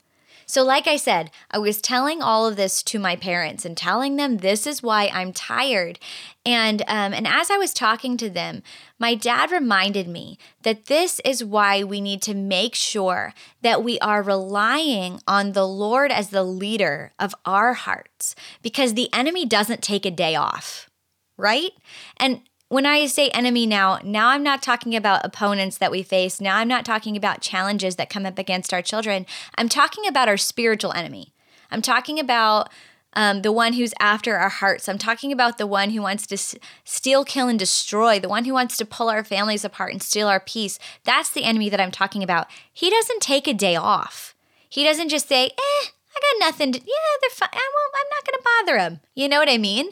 So, 0.48 0.64
like 0.64 0.86
I 0.86 0.96
said, 0.96 1.30
I 1.50 1.58
was 1.58 1.82
telling 1.82 2.22
all 2.22 2.46
of 2.46 2.56
this 2.56 2.82
to 2.84 2.98
my 2.98 3.16
parents 3.16 3.66
and 3.66 3.76
telling 3.76 4.16
them 4.16 4.38
this 4.38 4.66
is 4.66 4.82
why 4.82 5.10
I'm 5.12 5.34
tired. 5.34 5.98
And 6.46 6.80
um, 6.88 7.12
and 7.12 7.26
as 7.26 7.50
I 7.50 7.58
was 7.58 7.74
talking 7.74 8.16
to 8.16 8.30
them, 8.30 8.62
my 8.98 9.14
dad 9.14 9.52
reminded 9.52 10.08
me 10.08 10.38
that 10.62 10.86
this 10.86 11.20
is 11.22 11.44
why 11.44 11.84
we 11.84 12.00
need 12.00 12.22
to 12.22 12.34
make 12.34 12.74
sure 12.74 13.34
that 13.60 13.84
we 13.84 13.98
are 13.98 14.22
relying 14.22 15.20
on 15.28 15.52
the 15.52 15.68
Lord 15.68 16.10
as 16.10 16.30
the 16.30 16.44
leader 16.44 17.12
of 17.18 17.34
our 17.44 17.74
hearts, 17.74 18.34
because 18.62 18.94
the 18.94 19.12
enemy 19.12 19.44
doesn't 19.44 19.82
take 19.82 20.06
a 20.06 20.10
day 20.10 20.34
off, 20.34 20.88
right? 21.36 21.72
And 22.16 22.40
when 22.68 22.84
I 22.84 23.06
say 23.06 23.30
enemy 23.30 23.66
now, 23.66 23.98
now 24.04 24.28
I'm 24.28 24.42
not 24.42 24.62
talking 24.62 24.94
about 24.94 25.24
opponents 25.24 25.78
that 25.78 25.90
we 25.90 26.02
face. 26.02 26.40
Now 26.40 26.58
I'm 26.58 26.68
not 26.68 26.84
talking 26.84 27.16
about 27.16 27.40
challenges 27.40 27.96
that 27.96 28.10
come 28.10 28.26
up 28.26 28.38
against 28.38 28.74
our 28.74 28.82
children. 28.82 29.26
I'm 29.56 29.68
talking 29.68 30.06
about 30.06 30.28
our 30.28 30.36
spiritual 30.36 30.92
enemy. 30.92 31.32
I'm 31.70 31.82
talking 31.82 32.18
about 32.18 32.70
um, 33.14 33.42
the 33.42 33.52
one 33.52 33.72
who's 33.72 33.94
after 33.98 34.36
our 34.36 34.50
hearts. 34.50 34.88
I'm 34.88 34.98
talking 34.98 35.32
about 35.32 35.56
the 35.56 35.66
one 35.66 35.90
who 35.90 36.02
wants 36.02 36.26
to 36.26 36.34
s- 36.34 36.56
steal, 36.84 37.24
kill, 37.24 37.48
and 37.48 37.58
destroy, 37.58 38.20
the 38.20 38.28
one 38.28 38.44
who 38.44 38.52
wants 38.52 38.76
to 38.76 38.84
pull 38.84 39.08
our 39.08 39.24
families 39.24 39.64
apart 39.64 39.92
and 39.92 40.02
steal 40.02 40.28
our 40.28 40.40
peace. 40.40 40.78
That's 41.04 41.30
the 41.30 41.44
enemy 41.44 41.70
that 41.70 41.80
I'm 41.80 41.90
talking 41.90 42.22
about. 42.22 42.48
He 42.72 42.90
doesn't 42.90 43.22
take 43.22 43.48
a 43.48 43.54
day 43.54 43.76
off. 43.76 44.34
He 44.68 44.84
doesn't 44.84 45.08
just 45.08 45.26
say, 45.26 45.46
eh, 45.46 45.86
I 46.18 46.38
got 46.40 46.46
nothing 46.46 46.72
to, 46.72 46.78
yeah, 46.78 47.16
they're 47.20 47.30
fine. 47.30 47.48
I 47.52 47.70
won't, 47.74 47.94
I'm 47.94 48.06
not 48.10 48.26
going 48.26 48.38
to 48.38 48.48
bother 48.66 48.78
them. 48.78 49.00
You 49.14 49.28
know 49.28 49.38
what 49.38 49.50
I 49.50 49.58
mean? 49.58 49.90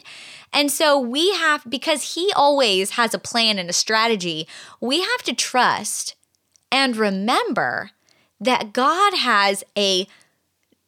And 0.53 0.71
so 0.71 0.99
we 0.99 1.33
have, 1.33 1.63
because 1.69 2.15
he 2.15 2.31
always 2.35 2.91
has 2.91 3.13
a 3.13 3.19
plan 3.19 3.59
and 3.59 3.69
a 3.69 3.73
strategy, 3.73 4.47
we 4.81 5.01
have 5.01 5.23
to 5.23 5.33
trust 5.33 6.15
and 6.71 6.97
remember 6.97 7.91
that 8.39 8.73
God 8.73 9.13
has 9.13 9.63
a 9.77 10.07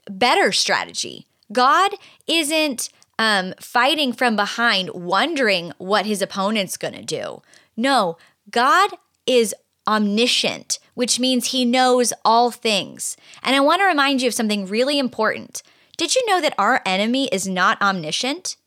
better 0.10 0.52
strategy. 0.52 1.26
God 1.52 1.92
isn't 2.28 2.90
um, 3.18 3.54
fighting 3.60 4.14
from 4.14 4.36
behind, 4.36 4.92
wondering 4.94 5.74
what 5.78 6.06
his 6.06 6.22
opponent's 6.22 6.78
going 6.78 6.94
to 6.94 7.04
do. 7.04 7.42
No, 7.76 8.18
God 8.50 8.92
is 9.26 9.54
omniscient, 9.88 10.80
which 11.00 11.18
means 11.18 11.46
he 11.46 11.64
knows 11.64 12.12
all 12.26 12.52
things. 12.52 13.16
And 13.42 13.56
I 13.56 13.62
want 13.62 13.80
to 13.80 13.86
remind 13.86 14.22
you 14.22 14.28
of 14.28 14.34
something 14.34 14.68
really 14.68 15.00
important. 15.00 15.64
Did 15.96 16.14
you 16.14 16.22
know 16.28 16.42
that 16.42 16.54
our 16.58 16.82
enemy 16.86 17.30
is 17.32 17.48
not 17.48 17.82
omniscient? 17.82 18.58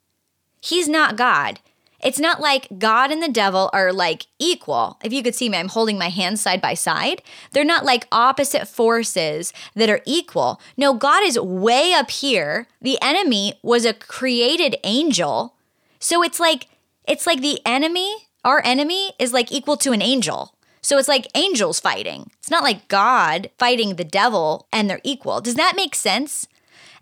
He's 0.59 0.89
not 0.89 1.19
God. 1.19 1.61
It's 2.03 2.19
not 2.19 2.41
like 2.41 2.79
God 2.79 3.11
and 3.11 3.23
the 3.23 3.29
devil 3.29 3.69
are 3.75 3.93
like 3.93 4.29
equal. 4.39 4.99
If 5.05 5.13
you 5.13 5.23
could 5.23 5.35
see 5.35 5.51
me, 5.51 5.59
I'm 5.59 5.69
holding 5.69 5.99
my 5.99 6.09
hands 6.09 6.41
side 6.41 6.63
by 6.63 6.73
side. 6.73 7.21
They're 7.51 7.67
not 7.67 7.85
like 7.85 8.09
opposite 8.11 8.67
forces 8.67 9.53
that 9.75 9.91
are 9.91 10.01
equal. 10.07 10.59
No, 10.75 10.95
God 10.95 11.23
is 11.27 11.39
way 11.39 11.93
up 11.93 12.11
here. 12.11 12.67
The 12.81 12.97
enemy 13.03 13.61
was 13.63 13.85
a 13.85 13.93
created 13.93 14.77
angel. 14.85 15.55
So 15.99 16.23
it's 16.23 16.41
like 16.41 16.69
it's 17.07 17.27
like 17.27 17.43
the 17.43 17.61
enemy, 17.67 18.11
our 18.43 18.63
enemy 18.65 19.13
is 19.19 19.35
like 19.35 19.53
equal 19.53 19.77
to 19.77 19.93
an 19.93 20.01
angel. 20.01 20.55
So 20.83 20.99
it's 20.99 21.09
like 21.09 21.29
angels 21.35 21.81
fighting. 21.81 22.31
It's 22.39 22.51
not 22.51 22.65
like 22.65 22.89
God 22.89 23.51
fighting 23.57 23.95
the 23.95 24.05
devil 24.05 24.67
and 24.73 24.91
they're 24.91 25.01
equal. 25.05 25.41
Does 25.41 25.55
that 25.55 25.75
make 25.77 25.95
sense? 25.95 26.49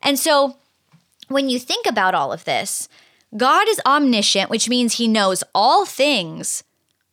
And 0.02 0.18
so 0.18 0.56
when 1.28 1.48
you 1.48 1.58
think 1.58 1.86
about 1.86 2.14
all 2.14 2.32
of 2.32 2.44
this, 2.44 2.88
God 3.36 3.68
is 3.68 3.80
omniscient, 3.86 4.50
which 4.50 4.68
means 4.68 4.94
he 4.94 5.08
knows 5.08 5.44
all 5.54 5.86
things, 5.86 6.64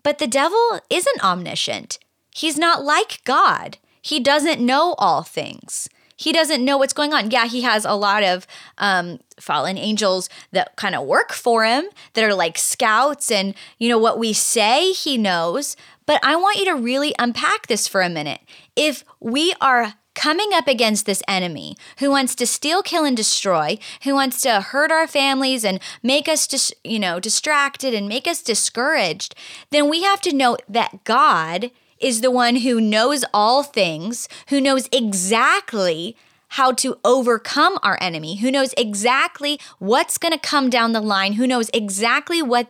but 0.03 0.17
the 0.17 0.27
devil 0.27 0.79
isn't 0.89 1.24
omniscient. 1.24 2.00
He's 2.33 2.57
not 2.57 2.83
like 2.83 3.24
God. 3.24 3.77
He 4.01 4.19
doesn't 4.19 4.59
know 4.59 4.95
all 4.97 5.24
things. 5.24 5.89
He 6.15 6.33
doesn't 6.33 6.65
know 6.65 6.77
what's 6.77 6.93
going 6.93 7.13
on. 7.13 7.29
Yeah, 7.29 7.45
he 7.45 7.62
has 7.62 7.86
a 7.86 7.93
lot 7.93 8.24
of 8.24 8.47
um, 8.79 9.19
fallen 9.39 9.77
angels 9.77 10.29
that 10.51 10.75
kind 10.75 10.95
of 10.95 11.05
work 11.05 11.31
for 11.31 11.63
him, 11.63 11.86
that 12.13 12.24
are 12.24 12.33
like 12.33 12.57
scouts, 12.57 13.31
and 13.31 13.53
you 13.77 13.88
know 13.88 14.00
what 14.00 14.17
we 14.17 14.33
say 14.33 14.91
he 14.91 15.17
knows. 15.17 15.75
But 16.08 16.20
I 16.24 16.36
want 16.36 16.58
you 16.58 16.66
to 16.66 16.76
really 16.76 17.14
unpack 17.20 17.68
this 17.68 17.88
for 17.88 18.02
a 18.02 18.10
minute. 18.10 18.42
If 18.76 19.04
we 19.20 19.54
are 19.62 19.94
coming 20.16 20.50
up 20.54 20.68
against 20.68 21.06
this 21.06 21.22
enemy 21.28 21.78
who 22.00 22.10
wants 22.10 22.34
to 22.34 22.48
steal, 22.48 22.82
kill, 22.82 23.06
and 23.06 23.16
destroy, 23.16 23.78
who 24.04 24.16
wants 24.16 24.42
to 24.42 24.62
hurt 24.62 24.92
our 24.92 25.06
families 25.06 25.64
and 25.64 25.80
make 26.02 26.28
us 26.28 26.48
just, 26.48 26.74
you 26.84 26.98
know, 26.98 27.20
distracted 27.20 27.94
and 27.94 28.08
make 28.08 28.26
us 28.26 28.42
discouraged, 28.42 29.36
then 29.70 29.88
we 29.88 30.02
have 30.02 30.22
to 30.22 30.34
know 30.34 30.58
that 30.68 31.04
God 31.04 31.70
is 32.00 32.22
the 32.22 32.32
one 32.32 32.58
who 32.58 32.82
knows 32.82 33.24
all 33.34 33.62
things, 33.62 34.28
who 34.50 34.60
knows 34.60 34.90
exactly 34.92 36.16
how 36.52 36.72
to 36.72 36.98
overcome 37.04 37.78
our 37.84 37.98
enemy, 38.02 38.38
who 38.38 38.50
knows 38.50 38.74
exactly 38.78 39.60
what's 39.80 40.18
going 40.18 40.32
to 40.32 40.40
come 40.40 40.70
down 40.70 40.94
the 40.94 41.02
line, 41.02 41.34
who 41.34 41.46
knows 41.46 41.70
exactly 41.74 42.42
what 42.42 42.70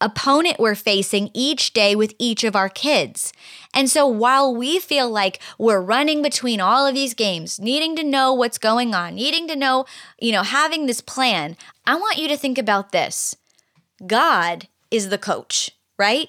opponent 0.00 0.58
we're 0.58 0.74
facing 0.74 1.30
each 1.32 1.72
day 1.72 1.94
with 1.94 2.14
each 2.18 2.44
of 2.44 2.54
our 2.54 2.68
kids. 2.68 3.32
And 3.74 3.90
so 3.90 4.06
while 4.06 4.54
we 4.54 4.78
feel 4.78 5.10
like 5.10 5.40
we're 5.58 5.80
running 5.80 6.22
between 6.22 6.60
all 6.60 6.86
of 6.86 6.94
these 6.94 7.14
games, 7.14 7.58
needing 7.58 7.96
to 7.96 8.04
know 8.04 8.32
what's 8.32 8.58
going 8.58 8.94
on, 8.94 9.14
needing 9.14 9.48
to 9.48 9.56
know, 9.56 9.86
you 10.20 10.32
know, 10.32 10.42
having 10.42 10.86
this 10.86 11.00
plan, 11.00 11.56
I 11.86 11.96
want 11.96 12.18
you 12.18 12.28
to 12.28 12.36
think 12.36 12.58
about 12.58 12.92
this. 12.92 13.36
God 14.06 14.68
is 14.90 15.08
the 15.08 15.18
coach, 15.18 15.70
right? 15.98 16.28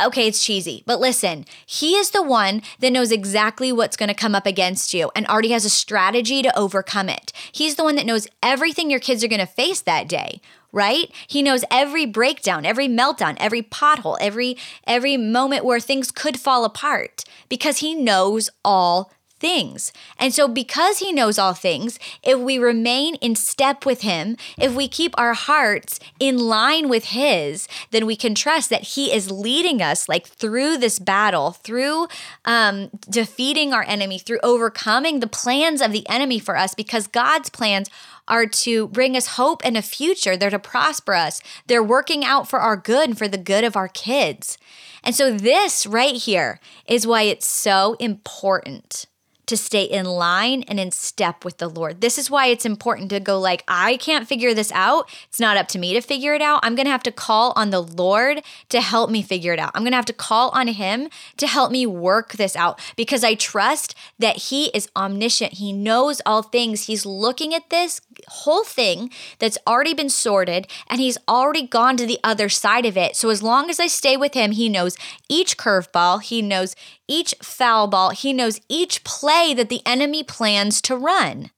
okay, 0.00 0.26
it's 0.26 0.44
cheesy, 0.44 0.82
but 0.86 1.00
listen, 1.00 1.44
he 1.66 1.94
is 1.94 2.10
the 2.10 2.22
one 2.22 2.62
that 2.80 2.90
knows 2.90 3.12
exactly 3.12 3.72
what's 3.72 3.96
going 3.96 4.08
to 4.08 4.14
come 4.14 4.34
up 4.34 4.46
against 4.46 4.94
you 4.94 5.10
and 5.14 5.26
already 5.26 5.50
has 5.50 5.64
a 5.64 5.70
strategy 5.70 6.42
to 6.42 6.58
overcome 6.58 7.08
it. 7.08 7.32
He's 7.52 7.74
the 7.76 7.84
one 7.84 7.96
that 7.96 8.06
knows 8.06 8.26
everything 8.42 8.90
your 8.90 9.00
kids 9.00 9.22
are 9.22 9.28
going 9.28 9.40
to 9.40 9.46
face 9.46 9.82
that 9.82 10.08
day 10.08 10.40
right? 10.74 11.10
He 11.28 11.40
knows 11.40 11.64
every 11.70 12.04
breakdown, 12.04 12.66
every 12.66 12.88
meltdown, 12.88 13.36
every 13.38 13.62
pothole, 13.62 14.18
every 14.20 14.58
every 14.86 15.16
moment 15.16 15.64
where 15.64 15.80
things 15.80 16.10
could 16.10 16.38
fall 16.38 16.64
apart 16.64 17.24
because 17.48 17.78
he 17.78 17.94
knows 17.94 18.50
all 18.64 19.12
things. 19.44 19.92
And 20.18 20.32
so, 20.32 20.48
because 20.48 21.00
He 21.00 21.12
knows 21.12 21.38
all 21.38 21.52
things, 21.52 21.98
if 22.22 22.38
we 22.38 22.56
remain 22.56 23.16
in 23.16 23.36
step 23.36 23.84
with 23.84 24.00
Him, 24.00 24.38
if 24.56 24.74
we 24.74 24.88
keep 24.88 25.12
our 25.18 25.34
hearts 25.34 26.00
in 26.18 26.38
line 26.38 26.88
with 26.88 27.06
His, 27.06 27.68
then 27.90 28.06
we 28.06 28.16
can 28.16 28.34
trust 28.34 28.70
that 28.70 28.94
He 28.94 29.12
is 29.12 29.30
leading 29.30 29.82
us 29.82 30.08
like 30.08 30.26
through 30.26 30.78
this 30.78 30.98
battle, 30.98 31.50
through 31.50 32.08
um, 32.46 32.88
defeating 33.10 33.74
our 33.74 33.84
enemy, 33.86 34.18
through 34.18 34.40
overcoming 34.42 35.20
the 35.20 35.26
plans 35.26 35.82
of 35.82 35.92
the 35.92 36.08
enemy 36.08 36.38
for 36.38 36.56
us, 36.56 36.74
because 36.74 37.06
God's 37.06 37.50
plans 37.50 37.90
are 38.26 38.46
to 38.46 38.88
bring 38.88 39.14
us 39.14 39.36
hope 39.36 39.60
and 39.62 39.76
a 39.76 39.82
future. 39.82 40.38
They're 40.38 40.48
to 40.48 40.58
prosper 40.58 41.12
us. 41.12 41.42
They're 41.66 41.82
working 41.82 42.24
out 42.24 42.48
for 42.48 42.60
our 42.60 42.78
good 42.78 43.10
and 43.10 43.18
for 43.18 43.28
the 43.28 43.36
good 43.36 43.62
of 43.62 43.76
our 43.76 43.88
kids. 43.88 44.56
And 45.02 45.14
so, 45.14 45.36
this 45.36 45.84
right 45.84 46.16
here 46.16 46.60
is 46.88 47.06
why 47.06 47.24
it's 47.24 47.46
so 47.46 47.94
important 48.00 49.04
to 49.46 49.56
stay 49.56 49.84
in 49.84 50.06
line 50.06 50.62
and 50.68 50.80
in 50.80 50.90
step 50.90 51.44
with 51.44 51.58
the 51.58 51.68
Lord. 51.68 52.00
This 52.00 52.18
is 52.18 52.30
why 52.30 52.46
it's 52.46 52.64
important 52.64 53.10
to 53.10 53.20
go 53.20 53.38
like 53.38 53.64
I 53.68 53.96
can't 53.98 54.26
figure 54.26 54.54
this 54.54 54.72
out. 54.72 55.08
It's 55.28 55.40
not 55.40 55.56
up 55.56 55.68
to 55.68 55.78
me 55.78 55.92
to 55.94 56.00
figure 56.00 56.34
it 56.34 56.42
out. 56.42 56.60
I'm 56.62 56.74
going 56.74 56.86
to 56.86 56.92
have 56.92 57.02
to 57.04 57.12
call 57.12 57.52
on 57.56 57.70
the 57.70 57.82
Lord 57.82 58.42
to 58.70 58.80
help 58.80 59.10
me 59.10 59.22
figure 59.22 59.52
it 59.52 59.58
out. 59.58 59.72
I'm 59.74 59.82
going 59.82 59.92
to 59.92 59.96
have 59.96 60.04
to 60.06 60.12
call 60.12 60.50
on 60.50 60.68
him 60.68 61.08
to 61.36 61.46
help 61.46 61.70
me 61.70 61.86
work 61.86 62.32
this 62.32 62.56
out 62.56 62.80
because 62.96 63.22
I 63.24 63.34
trust 63.34 63.94
that 64.18 64.36
he 64.36 64.66
is 64.74 64.88
omniscient. 64.96 65.54
He 65.54 65.72
knows 65.72 66.20
all 66.24 66.42
things. 66.42 66.86
He's 66.86 67.04
looking 67.04 67.54
at 67.54 67.70
this 67.70 68.00
whole 68.28 68.64
thing 68.64 69.10
that's 69.38 69.58
already 69.66 69.94
been 69.94 70.08
sorted 70.08 70.66
and 70.88 71.00
he's 71.00 71.18
already 71.28 71.66
gone 71.66 71.96
to 71.96 72.06
the 72.06 72.18
other 72.24 72.48
side 72.48 72.86
of 72.86 72.96
it. 72.96 73.16
So 73.16 73.30
as 73.30 73.42
long 73.42 73.68
as 73.68 73.78
I 73.78 73.86
stay 73.86 74.16
with 74.16 74.34
him, 74.34 74.52
he 74.52 74.68
knows 74.68 74.96
each 75.28 75.56
curveball, 75.56 76.22
he 76.22 76.40
knows 76.40 76.74
each 77.06 77.34
foul 77.42 77.86
ball, 77.86 78.10
he 78.10 78.32
knows 78.32 78.60
each 78.68 79.04
play 79.04 79.33
that 79.54 79.68
the 79.68 79.82
enemy 79.84 80.22
plans 80.22 80.80
to 80.82 80.96
run. 80.96 81.50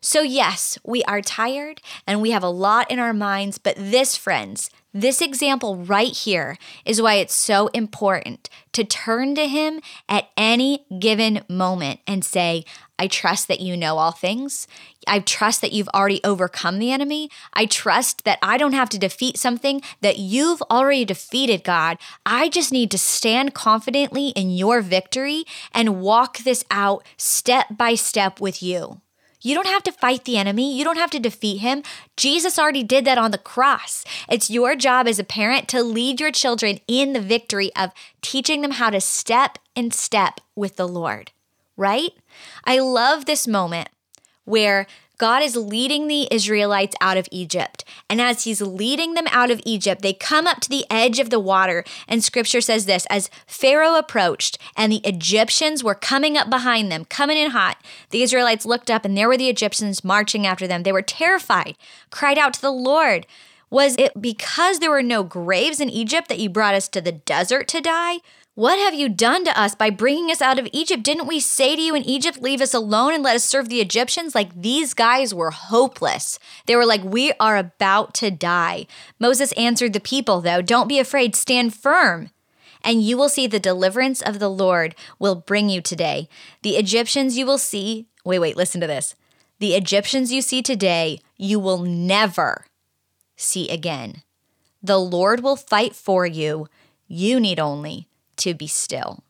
So, 0.00 0.20
yes, 0.22 0.78
we 0.84 1.02
are 1.04 1.20
tired 1.20 1.80
and 2.06 2.20
we 2.20 2.30
have 2.30 2.42
a 2.42 2.48
lot 2.48 2.90
in 2.90 2.98
our 2.98 3.14
minds, 3.14 3.58
but 3.58 3.74
this, 3.76 4.16
friends, 4.16 4.70
this 5.00 5.20
example 5.20 5.76
right 5.76 6.12
here 6.16 6.56
is 6.84 7.02
why 7.02 7.14
it's 7.14 7.34
so 7.34 7.66
important 7.68 8.48
to 8.72 8.82
turn 8.82 9.34
to 9.34 9.46
Him 9.46 9.80
at 10.08 10.28
any 10.36 10.86
given 10.98 11.42
moment 11.48 12.00
and 12.06 12.24
say, 12.24 12.64
I 12.98 13.06
trust 13.06 13.46
that 13.48 13.60
you 13.60 13.76
know 13.76 13.98
all 13.98 14.12
things. 14.12 14.66
I 15.06 15.20
trust 15.20 15.60
that 15.60 15.72
you've 15.72 15.88
already 15.88 16.20
overcome 16.24 16.78
the 16.78 16.92
enemy. 16.92 17.30
I 17.52 17.66
trust 17.66 18.24
that 18.24 18.38
I 18.42 18.56
don't 18.56 18.72
have 18.72 18.88
to 18.90 18.98
defeat 18.98 19.36
something 19.36 19.82
that 20.00 20.18
you've 20.18 20.62
already 20.62 21.04
defeated, 21.04 21.62
God. 21.62 21.98
I 22.24 22.48
just 22.48 22.72
need 22.72 22.90
to 22.92 22.98
stand 22.98 23.52
confidently 23.52 24.28
in 24.28 24.50
your 24.50 24.80
victory 24.80 25.44
and 25.72 26.00
walk 26.00 26.38
this 26.38 26.64
out 26.70 27.04
step 27.18 27.66
by 27.76 27.94
step 27.96 28.40
with 28.40 28.62
you. 28.62 29.02
You 29.46 29.54
don't 29.54 29.68
have 29.68 29.84
to 29.84 29.92
fight 29.92 30.24
the 30.24 30.38
enemy. 30.38 30.76
You 30.76 30.82
don't 30.82 30.98
have 30.98 31.12
to 31.12 31.20
defeat 31.20 31.58
him. 31.58 31.84
Jesus 32.16 32.58
already 32.58 32.82
did 32.82 33.04
that 33.04 33.16
on 33.16 33.30
the 33.30 33.38
cross. 33.38 34.04
It's 34.28 34.50
your 34.50 34.74
job 34.74 35.06
as 35.06 35.20
a 35.20 35.24
parent 35.24 35.68
to 35.68 35.84
lead 35.84 36.18
your 36.18 36.32
children 36.32 36.80
in 36.88 37.12
the 37.12 37.20
victory 37.20 37.70
of 37.76 37.92
teaching 38.22 38.62
them 38.62 38.72
how 38.72 38.90
to 38.90 39.00
step 39.00 39.60
in 39.76 39.92
step 39.92 40.40
with 40.56 40.74
the 40.74 40.88
Lord, 40.88 41.30
right? 41.76 42.10
I 42.64 42.80
love 42.80 43.26
this 43.26 43.46
moment 43.46 43.88
where 44.46 44.88
God 45.18 45.42
is 45.42 45.56
leading 45.56 46.08
the 46.08 46.28
Israelites 46.30 46.94
out 47.00 47.16
of 47.16 47.28
Egypt. 47.30 47.84
And 48.08 48.20
as 48.20 48.44
he's 48.44 48.60
leading 48.60 49.14
them 49.14 49.26
out 49.30 49.50
of 49.50 49.60
Egypt, 49.64 50.02
they 50.02 50.12
come 50.12 50.46
up 50.46 50.60
to 50.60 50.68
the 50.68 50.84
edge 50.90 51.18
of 51.18 51.30
the 51.30 51.40
water. 51.40 51.84
And 52.06 52.22
scripture 52.22 52.60
says 52.60 52.86
this 52.86 53.06
as 53.06 53.30
Pharaoh 53.46 53.96
approached 53.96 54.58
and 54.76 54.92
the 54.92 55.00
Egyptians 55.04 55.82
were 55.82 55.94
coming 55.94 56.36
up 56.36 56.50
behind 56.50 56.92
them, 56.92 57.04
coming 57.06 57.38
in 57.38 57.50
hot, 57.50 57.78
the 58.10 58.22
Israelites 58.22 58.66
looked 58.66 58.90
up 58.90 59.04
and 59.04 59.16
there 59.16 59.28
were 59.28 59.38
the 59.38 59.48
Egyptians 59.48 60.04
marching 60.04 60.46
after 60.46 60.66
them. 60.66 60.82
They 60.82 60.92
were 60.92 61.02
terrified, 61.02 61.76
cried 62.10 62.38
out 62.38 62.54
to 62.54 62.60
the 62.60 62.70
Lord. 62.70 63.26
Was 63.70 63.96
it 63.98 64.20
because 64.20 64.78
there 64.78 64.90
were 64.90 65.02
no 65.02 65.24
graves 65.24 65.80
in 65.80 65.90
Egypt 65.90 66.28
that 66.28 66.38
you 66.38 66.48
brought 66.48 66.74
us 66.74 66.88
to 66.88 67.00
the 67.00 67.12
desert 67.12 67.66
to 67.68 67.80
die? 67.80 68.18
What 68.56 68.78
have 68.78 68.94
you 68.94 69.10
done 69.10 69.44
to 69.44 69.60
us 69.60 69.74
by 69.74 69.90
bringing 69.90 70.30
us 70.30 70.40
out 70.40 70.58
of 70.58 70.66
Egypt? 70.72 71.02
Didn't 71.02 71.26
we 71.26 71.40
say 71.40 71.76
to 71.76 71.82
you 71.82 71.94
in 71.94 72.02
Egypt, 72.04 72.40
leave 72.40 72.62
us 72.62 72.72
alone 72.72 73.12
and 73.12 73.22
let 73.22 73.36
us 73.36 73.44
serve 73.44 73.68
the 73.68 73.82
Egyptians? 73.82 74.34
Like 74.34 74.62
these 74.62 74.94
guys 74.94 75.34
were 75.34 75.50
hopeless. 75.50 76.38
They 76.64 76.74
were 76.74 76.86
like, 76.86 77.04
we 77.04 77.34
are 77.38 77.58
about 77.58 78.14
to 78.14 78.30
die. 78.30 78.86
Moses 79.18 79.52
answered 79.58 79.92
the 79.92 80.00
people, 80.00 80.40
though, 80.40 80.62
don't 80.62 80.88
be 80.88 80.98
afraid, 80.98 81.36
stand 81.36 81.74
firm. 81.74 82.30
And 82.82 83.02
you 83.02 83.18
will 83.18 83.28
see 83.28 83.46
the 83.46 83.60
deliverance 83.60 84.22
of 84.22 84.38
the 84.38 84.48
Lord 84.48 84.94
will 85.18 85.34
bring 85.34 85.68
you 85.68 85.82
today. 85.82 86.26
The 86.62 86.78
Egyptians 86.78 87.36
you 87.36 87.44
will 87.44 87.58
see, 87.58 88.06
wait, 88.24 88.38
wait, 88.38 88.56
listen 88.56 88.80
to 88.80 88.86
this. 88.86 89.16
The 89.58 89.74
Egyptians 89.74 90.32
you 90.32 90.40
see 90.40 90.62
today, 90.62 91.20
you 91.36 91.60
will 91.60 91.82
never 91.82 92.64
see 93.36 93.68
again. 93.68 94.22
The 94.82 94.98
Lord 94.98 95.42
will 95.42 95.56
fight 95.56 95.94
for 95.94 96.24
you. 96.24 96.68
You 97.06 97.38
need 97.38 97.60
only 97.60 98.08
to 98.38 98.54
be 98.54 98.66
still. 98.66 99.22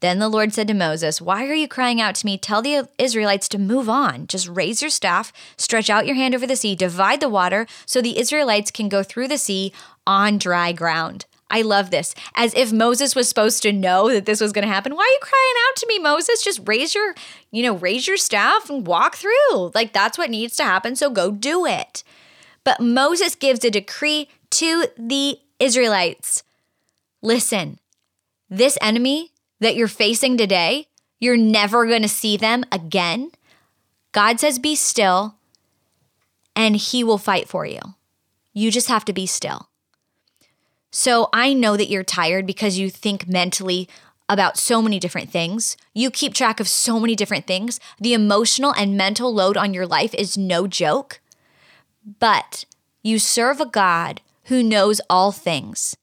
Then 0.00 0.18
the 0.18 0.28
Lord 0.28 0.52
said 0.52 0.68
to 0.68 0.74
Moses, 0.74 1.20
Why 1.20 1.46
are 1.46 1.54
you 1.54 1.66
crying 1.66 2.00
out 2.00 2.14
to 2.16 2.26
me? 2.26 2.36
Tell 2.36 2.60
the 2.60 2.88
Israelites 2.98 3.48
to 3.48 3.58
move 3.58 3.88
on. 3.88 4.26
Just 4.26 4.48
raise 4.48 4.82
your 4.82 4.90
staff, 4.90 5.32
stretch 5.56 5.88
out 5.88 6.06
your 6.06 6.16
hand 6.16 6.34
over 6.34 6.46
the 6.46 6.56
sea, 6.56 6.74
divide 6.74 7.20
the 7.20 7.30
water 7.30 7.66
so 7.86 8.02
the 8.02 8.18
Israelites 8.18 8.70
can 8.70 8.88
go 8.88 9.02
through 9.02 9.28
the 9.28 9.38
sea 9.38 9.72
on 10.06 10.36
dry 10.36 10.72
ground. 10.72 11.24
I 11.50 11.62
love 11.62 11.90
this. 11.90 12.14
As 12.34 12.54
if 12.54 12.72
Moses 12.72 13.14
was 13.14 13.28
supposed 13.28 13.62
to 13.62 13.72
know 13.72 14.10
that 14.12 14.26
this 14.26 14.40
was 14.40 14.52
going 14.52 14.66
to 14.66 14.72
happen. 14.72 14.94
Why 14.94 15.04
are 15.04 15.14
you 15.14 15.18
crying 15.20 15.54
out 15.68 15.76
to 15.76 15.86
me, 15.86 15.98
Moses? 15.98 16.42
Just 16.42 16.60
raise 16.66 16.94
your, 16.94 17.14
you 17.52 17.62
know, 17.62 17.76
raise 17.76 18.06
your 18.06 18.16
staff 18.16 18.68
and 18.68 18.86
walk 18.86 19.14
through. 19.14 19.70
Like 19.74 19.92
that's 19.92 20.18
what 20.18 20.28
needs 20.28 20.56
to 20.56 20.64
happen. 20.64 20.96
So 20.96 21.08
go 21.08 21.30
do 21.30 21.64
it. 21.64 22.02
But 22.64 22.80
Moses 22.80 23.36
gives 23.36 23.64
a 23.64 23.70
decree 23.70 24.28
to 24.50 24.86
the 24.98 25.38
Israelites. 25.60 26.42
Listen, 27.22 27.78
this 28.48 28.78
enemy 28.80 29.32
that 29.60 29.76
you're 29.76 29.88
facing 29.88 30.36
today, 30.36 30.88
you're 31.18 31.36
never 31.36 31.86
going 31.86 32.02
to 32.02 32.08
see 32.08 32.36
them 32.36 32.64
again. 32.70 33.30
God 34.12 34.40
says, 34.40 34.58
be 34.58 34.74
still, 34.74 35.36
and 36.54 36.76
he 36.76 37.04
will 37.04 37.18
fight 37.18 37.48
for 37.48 37.66
you. 37.66 37.80
You 38.52 38.70
just 38.70 38.88
have 38.88 39.04
to 39.06 39.12
be 39.12 39.26
still. 39.26 39.68
So 40.90 41.28
I 41.32 41.52
know 41.52 41.76
that 41.76 41.90
you're 41.90 42.02
tired 42.02 42.46
because 42.46 42.78
you 42.78 42.88
think 42.90 43.28
mentally 43.28 43.88
about 44.28 44.56
so 44.56 44.82
many 44.82 44.98
different 44.98 45.30
things. 45.30 45.76
You 45.94 46.10
keep 46.10 46.34
track 46.34 46.58
of 46.58 46.68
so 46.68 46.98
many 46.98 47.14
different 47.14 47.46
things. 47.46 47.78
The 48.00 48.14
emotional 48.14 48.74
and 48.74 48.96
mental 48.96 49.32
load 49.32 49.56
on 49.56 49.72
your 49.72 49.86
life 49.86 50.14
is 50.14 50.36
no 50.36 50.66
joke. 50.66 51.20
But 52.18 52.64
you 53.02 53.18
serve 53.18 53.60
a 53.60 53.66
God 53.66 54.20
who 54.44 54.62
knows 54.62 55.00
all 55.08 55.30
things. 55.30 55.96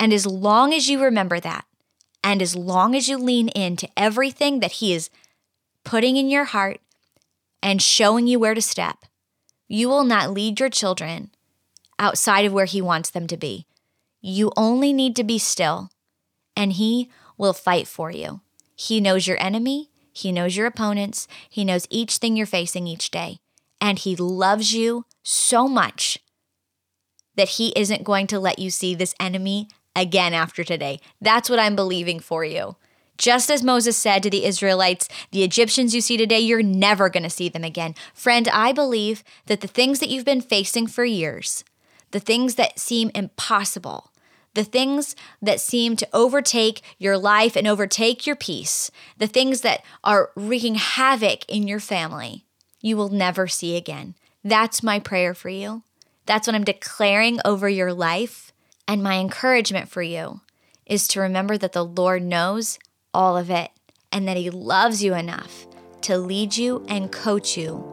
And 0.00 0.12
as 0.12 0.26
long 0.26 0.72
as 0.72 0.88
you 0.88 1.02
remember 1.02 1.38
that, 1.40 1.65
and 2.26 2.42
as 2.42 2.56
long 2.56 2.96
as 2.96 3.08
you 3.08 3.16
lean 3.16 3.48
into 3.50 3.88
everything 3.96 4.58
that 4.58 4.72
He 4.72 4.92
is 4.92 5.10
putting 5.84 6.16
in 6.16 6.28
your 6.28 6.42
heart 6.42 6.80
and 7.62 7.80
showing 7.80 8.26
you 8.26 8.40
where 8.40 8.52
to 8.52 8.60
step, 8.60 9.04
you 9.68 9.88
will 9.88 10.02
not 10.02 10.32
lead 10.32 10.58
your 10.58 10.68
children 10.68 11.30
outside 12.00 12.44
of 12.44 12.52
where 12.52 12.64
He 12.64 12.82
wants 12.82 13.10
them 13.10 13.28
to 13.28 13.36
be. 13.36 13.64
You 14.20 14.50
only 14.56 14.92
need 14.92 15.14
to 15.16 15.22
be 15.22 15.38
still, 15.38 15.90
and 16.56 16.72
He 16.72 17.08
will 17.38 17.52
fight 17.52 17.86
for 17.86 18.10
you. 18.10 18.40
He 18.74 19.00
knows 19.00 19.28
your 19.28 19.40
enemy, 19.40 19.90
He 20.12 20.32
knows 20.32 20.56
your 20.56 20.66
opponents, 20.66 21.28
He 21.48 21.64
knows 21.64 21.86
each 21.90 22.16
thing 22.16 22.36
you're 22.36 22.44
facing 22.44 22.88
each 22.88 23.12
day, 23.12 23.38
and 23.80 24.00
He 24.00 24.16
loves 24.16 24.72
you 24.72 25.04
so 25.22 25.68
much 25.68 26.18
that 27.36 27.50
He 27.50 27.72
isn't 27.76 28.02
going 28.02 28.26
to 28.26 28.40
let 28.40 28.58
you 28.58 28.70
see 28.70 28.96
this 28.96 29.14
enemy 29.20 29.68
again 29.96 30.32
after 30.34 30.62
today. 30.62 31.00
That's 31.20 31.50
what 31.50 31.58
I'm 31.58 31.74
believing 31.74 32.20
for 32.20 32.44
you. 32.44 32.76
Just 33.18 33.50
as 33.50 33.62
Moses 33.62 33.96
said 33.96 34.22
to 34.22 34.30
the 34.30 34.44
Israelites, 34.44 35.08
the 35.30 35.42
Egyptians 35.42 35.94
you 35.94 36.00
see 36.00 36.16
today, 36.16 36.38
you're 36.38 36.62
never 36.62 37.08
going 37.08 37.22
to 37.22 37.30
see 37.30 37.48
them 37.48 37.64
again. 37.64 37.94
Friend, 38.12 38.46
I 38.48 38.72
believe 38.72 39.24
that 39.46 39.62
the 39.62 39.66
things 39.66 40.00
that 40.00 40.10
you've 40.10 40.24
been 40.24 40.42
facing 40.42 40.86
for 40.86 41.04
years, 41.04 41.64
the 42.10 42.20
things 42.20 42.56
that 42.56 42.78
seem 42.78 43.10
impossible, 43.14 44.12
the 44.52 44.64
things 44.64 45.16
that 45.40 45.60
seem 45.60 45.96
to 45.96 46.08
overtake 46.12 46.82
your 46.98 47.16
life 47.16 47.56
and 47.56 47.66
overtake 47.66 48.26
your 48.26 48.36
peace, 48.36 48.90
the 49.16 49.26
things 49.26 49.62
that 49.62 49.82
are 50.04 50.30
wreaking 50.34 50.74
havoc 50.74 51.44
in 51.48 51.66
your 51.66 51.80
family, 51.80 52.44
you 52.80 52.96
will 52.96 53.08
never 53.08 53.48
see 53.48 53.76
again. 53.76 54.14
That's 54.44 54.82
my 54.82 54.98
prayer 55.00 55.34
for 55.34 55.48
you. 55.48 55.82
That's 56.26 56.46
what 56.46 56.54
I'm 56.54 56.64
declaring 56.64 57.38
over 57.44 57.68
your 57.68 57.92
life. 57.92 58.52
And 58.88 59.02
my 59.02 59.18
encouragement 59.18 59.88
for 59.88 60.02
you 60.02 60.40
is 60.84 61.08
to 61.08 61.20
remember 61.20 61.58
that 61.58 61.72
the 61.72 61.84
Lord 61.84 62.22
knows 62.22 62.78
all 63.12 63.36
of 63.36 63.50
it 63.50 63.70
and 64.12 64.28
that 64.28 64.36
He 64.36 64.50
loves 64.50 65.02
you 65.02 65.14
enough 65.14 65.66
to 66.02 66.16
lead 66.16 66.56
you 66.56 66.84
and 66.88 67.10
coach 67.10 67.56
you 67.56 67.84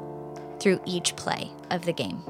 through 0.60 0.80
each 0.86 1.16
play 1.16 1.52
of 1.72 1.86
the 1.86 1.94
game. 1.94 2.22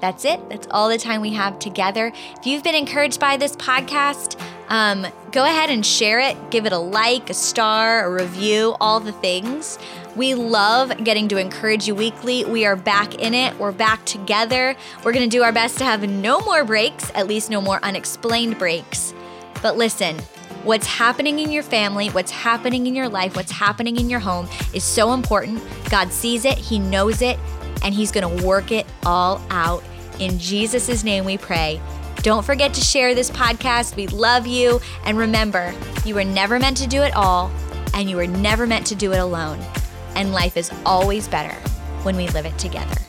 That's 0.00 0.24
it. 0.24 0.48
That's 0.48 0.66
all 0.70 0.88
the 0.88 0.98
time 0.98 1.20
we 1.20 1.32
have 1.34 1.58
together. 1.58 2.12
If 2.38 2.46
you've 2.46 2.62
been 2.62 2.74
encouraged 2.74 3.20
by 3.20 3.36
this 3.36 3.56
podcast, 3.56 4.40
um, 4.68 5.06
go 5.32 5.44
ahead 5.44 5.70
and 5.70 5.84
share 5.84 6.20
it. 6.20 6.36
Give 6.50 6.66
it 6.66 6.72
a 6.72 6.78
like, 6.78 7.30
a 7.30 7.34
star, 7.34 8.04
a 8.04 8.10
review, 8.10 8.76
all 8.80 9.00
the 9.00 9.12
things. 9.12 9.78
We 10.18 10.34
love 10.34 11.04
getting 11.04 11.28
to 11.28 11.36
encourage 11.36 11.86
you 11.86 11.94
weekly. 11.94 12.44
We 12.44 12.66
are 12.66 12.74
back 12.74 13.14
in 13.14 13.34
it. 13.34 13.56
We're 13.56 13.70
back 13.70 14.04
together. 14.04 14.74
We're 15.04 15.12
going 15.12 15.30
to 15.30 15.36
do 15.36 15.44
our 15.44 15.52
best 15.52 15.78
to 15.78 15.84
have 15.84 16.02
no 16.08 16.40
more 16.40 16.64
breaks, 16.64 17.12
at 17.14 17.28
least 17.28 17.50
no 17.50 17.60
more 17.60 17.78
unexplained 17.84 18.58
breaks. 18.58 19.14
But 19.62 19.76
listen, 19.76 20.18
what's 20.64 20.88
happening 20.88 21.38
in 21.38 21.52
your 21.52 21.62
family, 21.62 22.08
what's 22.08 22.32
happening 22.32 22.88
in 22.88 22.96
your 22.96 23.08
life, 23.08 23.36
what's 23.36 23.52
happening 23.52 23.96
in 23.96 24.10
your 24.10 24.18
home 24.18 24.48
is 24.74 24.82
so 24.82 25.12
important. 25.12 25.62
God 25.88 26.12
sees 26.12 26.44
it, 26.44 26.58
He 26.58 26.80
knows 26.80 27.22
it, 27.22 27.38
and 27.84 27.94
He's 27.94 28.10
to 28.10 28.44
work 28.44 28.72
it 28.72 28.86
all 29.06 29.40
out. 29.50 29.84
In 30.18 30.36
Jesus' 30.40 31.04
name 31.04 31.26
we 31.26 31.38
pray. 31.38 31.80
Don't 32.22 32.44
forget 32.44 32.74
to 32.74 32.80
share 32.80 33.14
this 33.14 33.30
podcast. 33.30 33.94
We 33.94 34.08
love 34.08 34.48
you. 34.48 34.80
And 35.04 35.16
remember, 35.16 35.72
you 36.04 36.16
were 36.16 36.24
never 36.24 36.58
meant 36.58 36.78
to 36.78 36.88
do 36.88 37.02
it 37.02 37.14
all, 37.14 37.52
and 37.94 38.10
you 38.10 38.16
were 38.16 38.26
never 38.26 38.66
meant 38.66 38.84
to 38.88 38.96
do 38.96 39.12
it 39.12 39.18
alone. 39.18 39.64
And 40.18 40.32
life 40.32 40.56
is 40.56 40.72
always 40.84 41.28
better 41.28 41.54
when 42.02 42.16
we 42.16 42.26
live 42.30 42.44
it 42.44 42.58
together. 42.58 43.07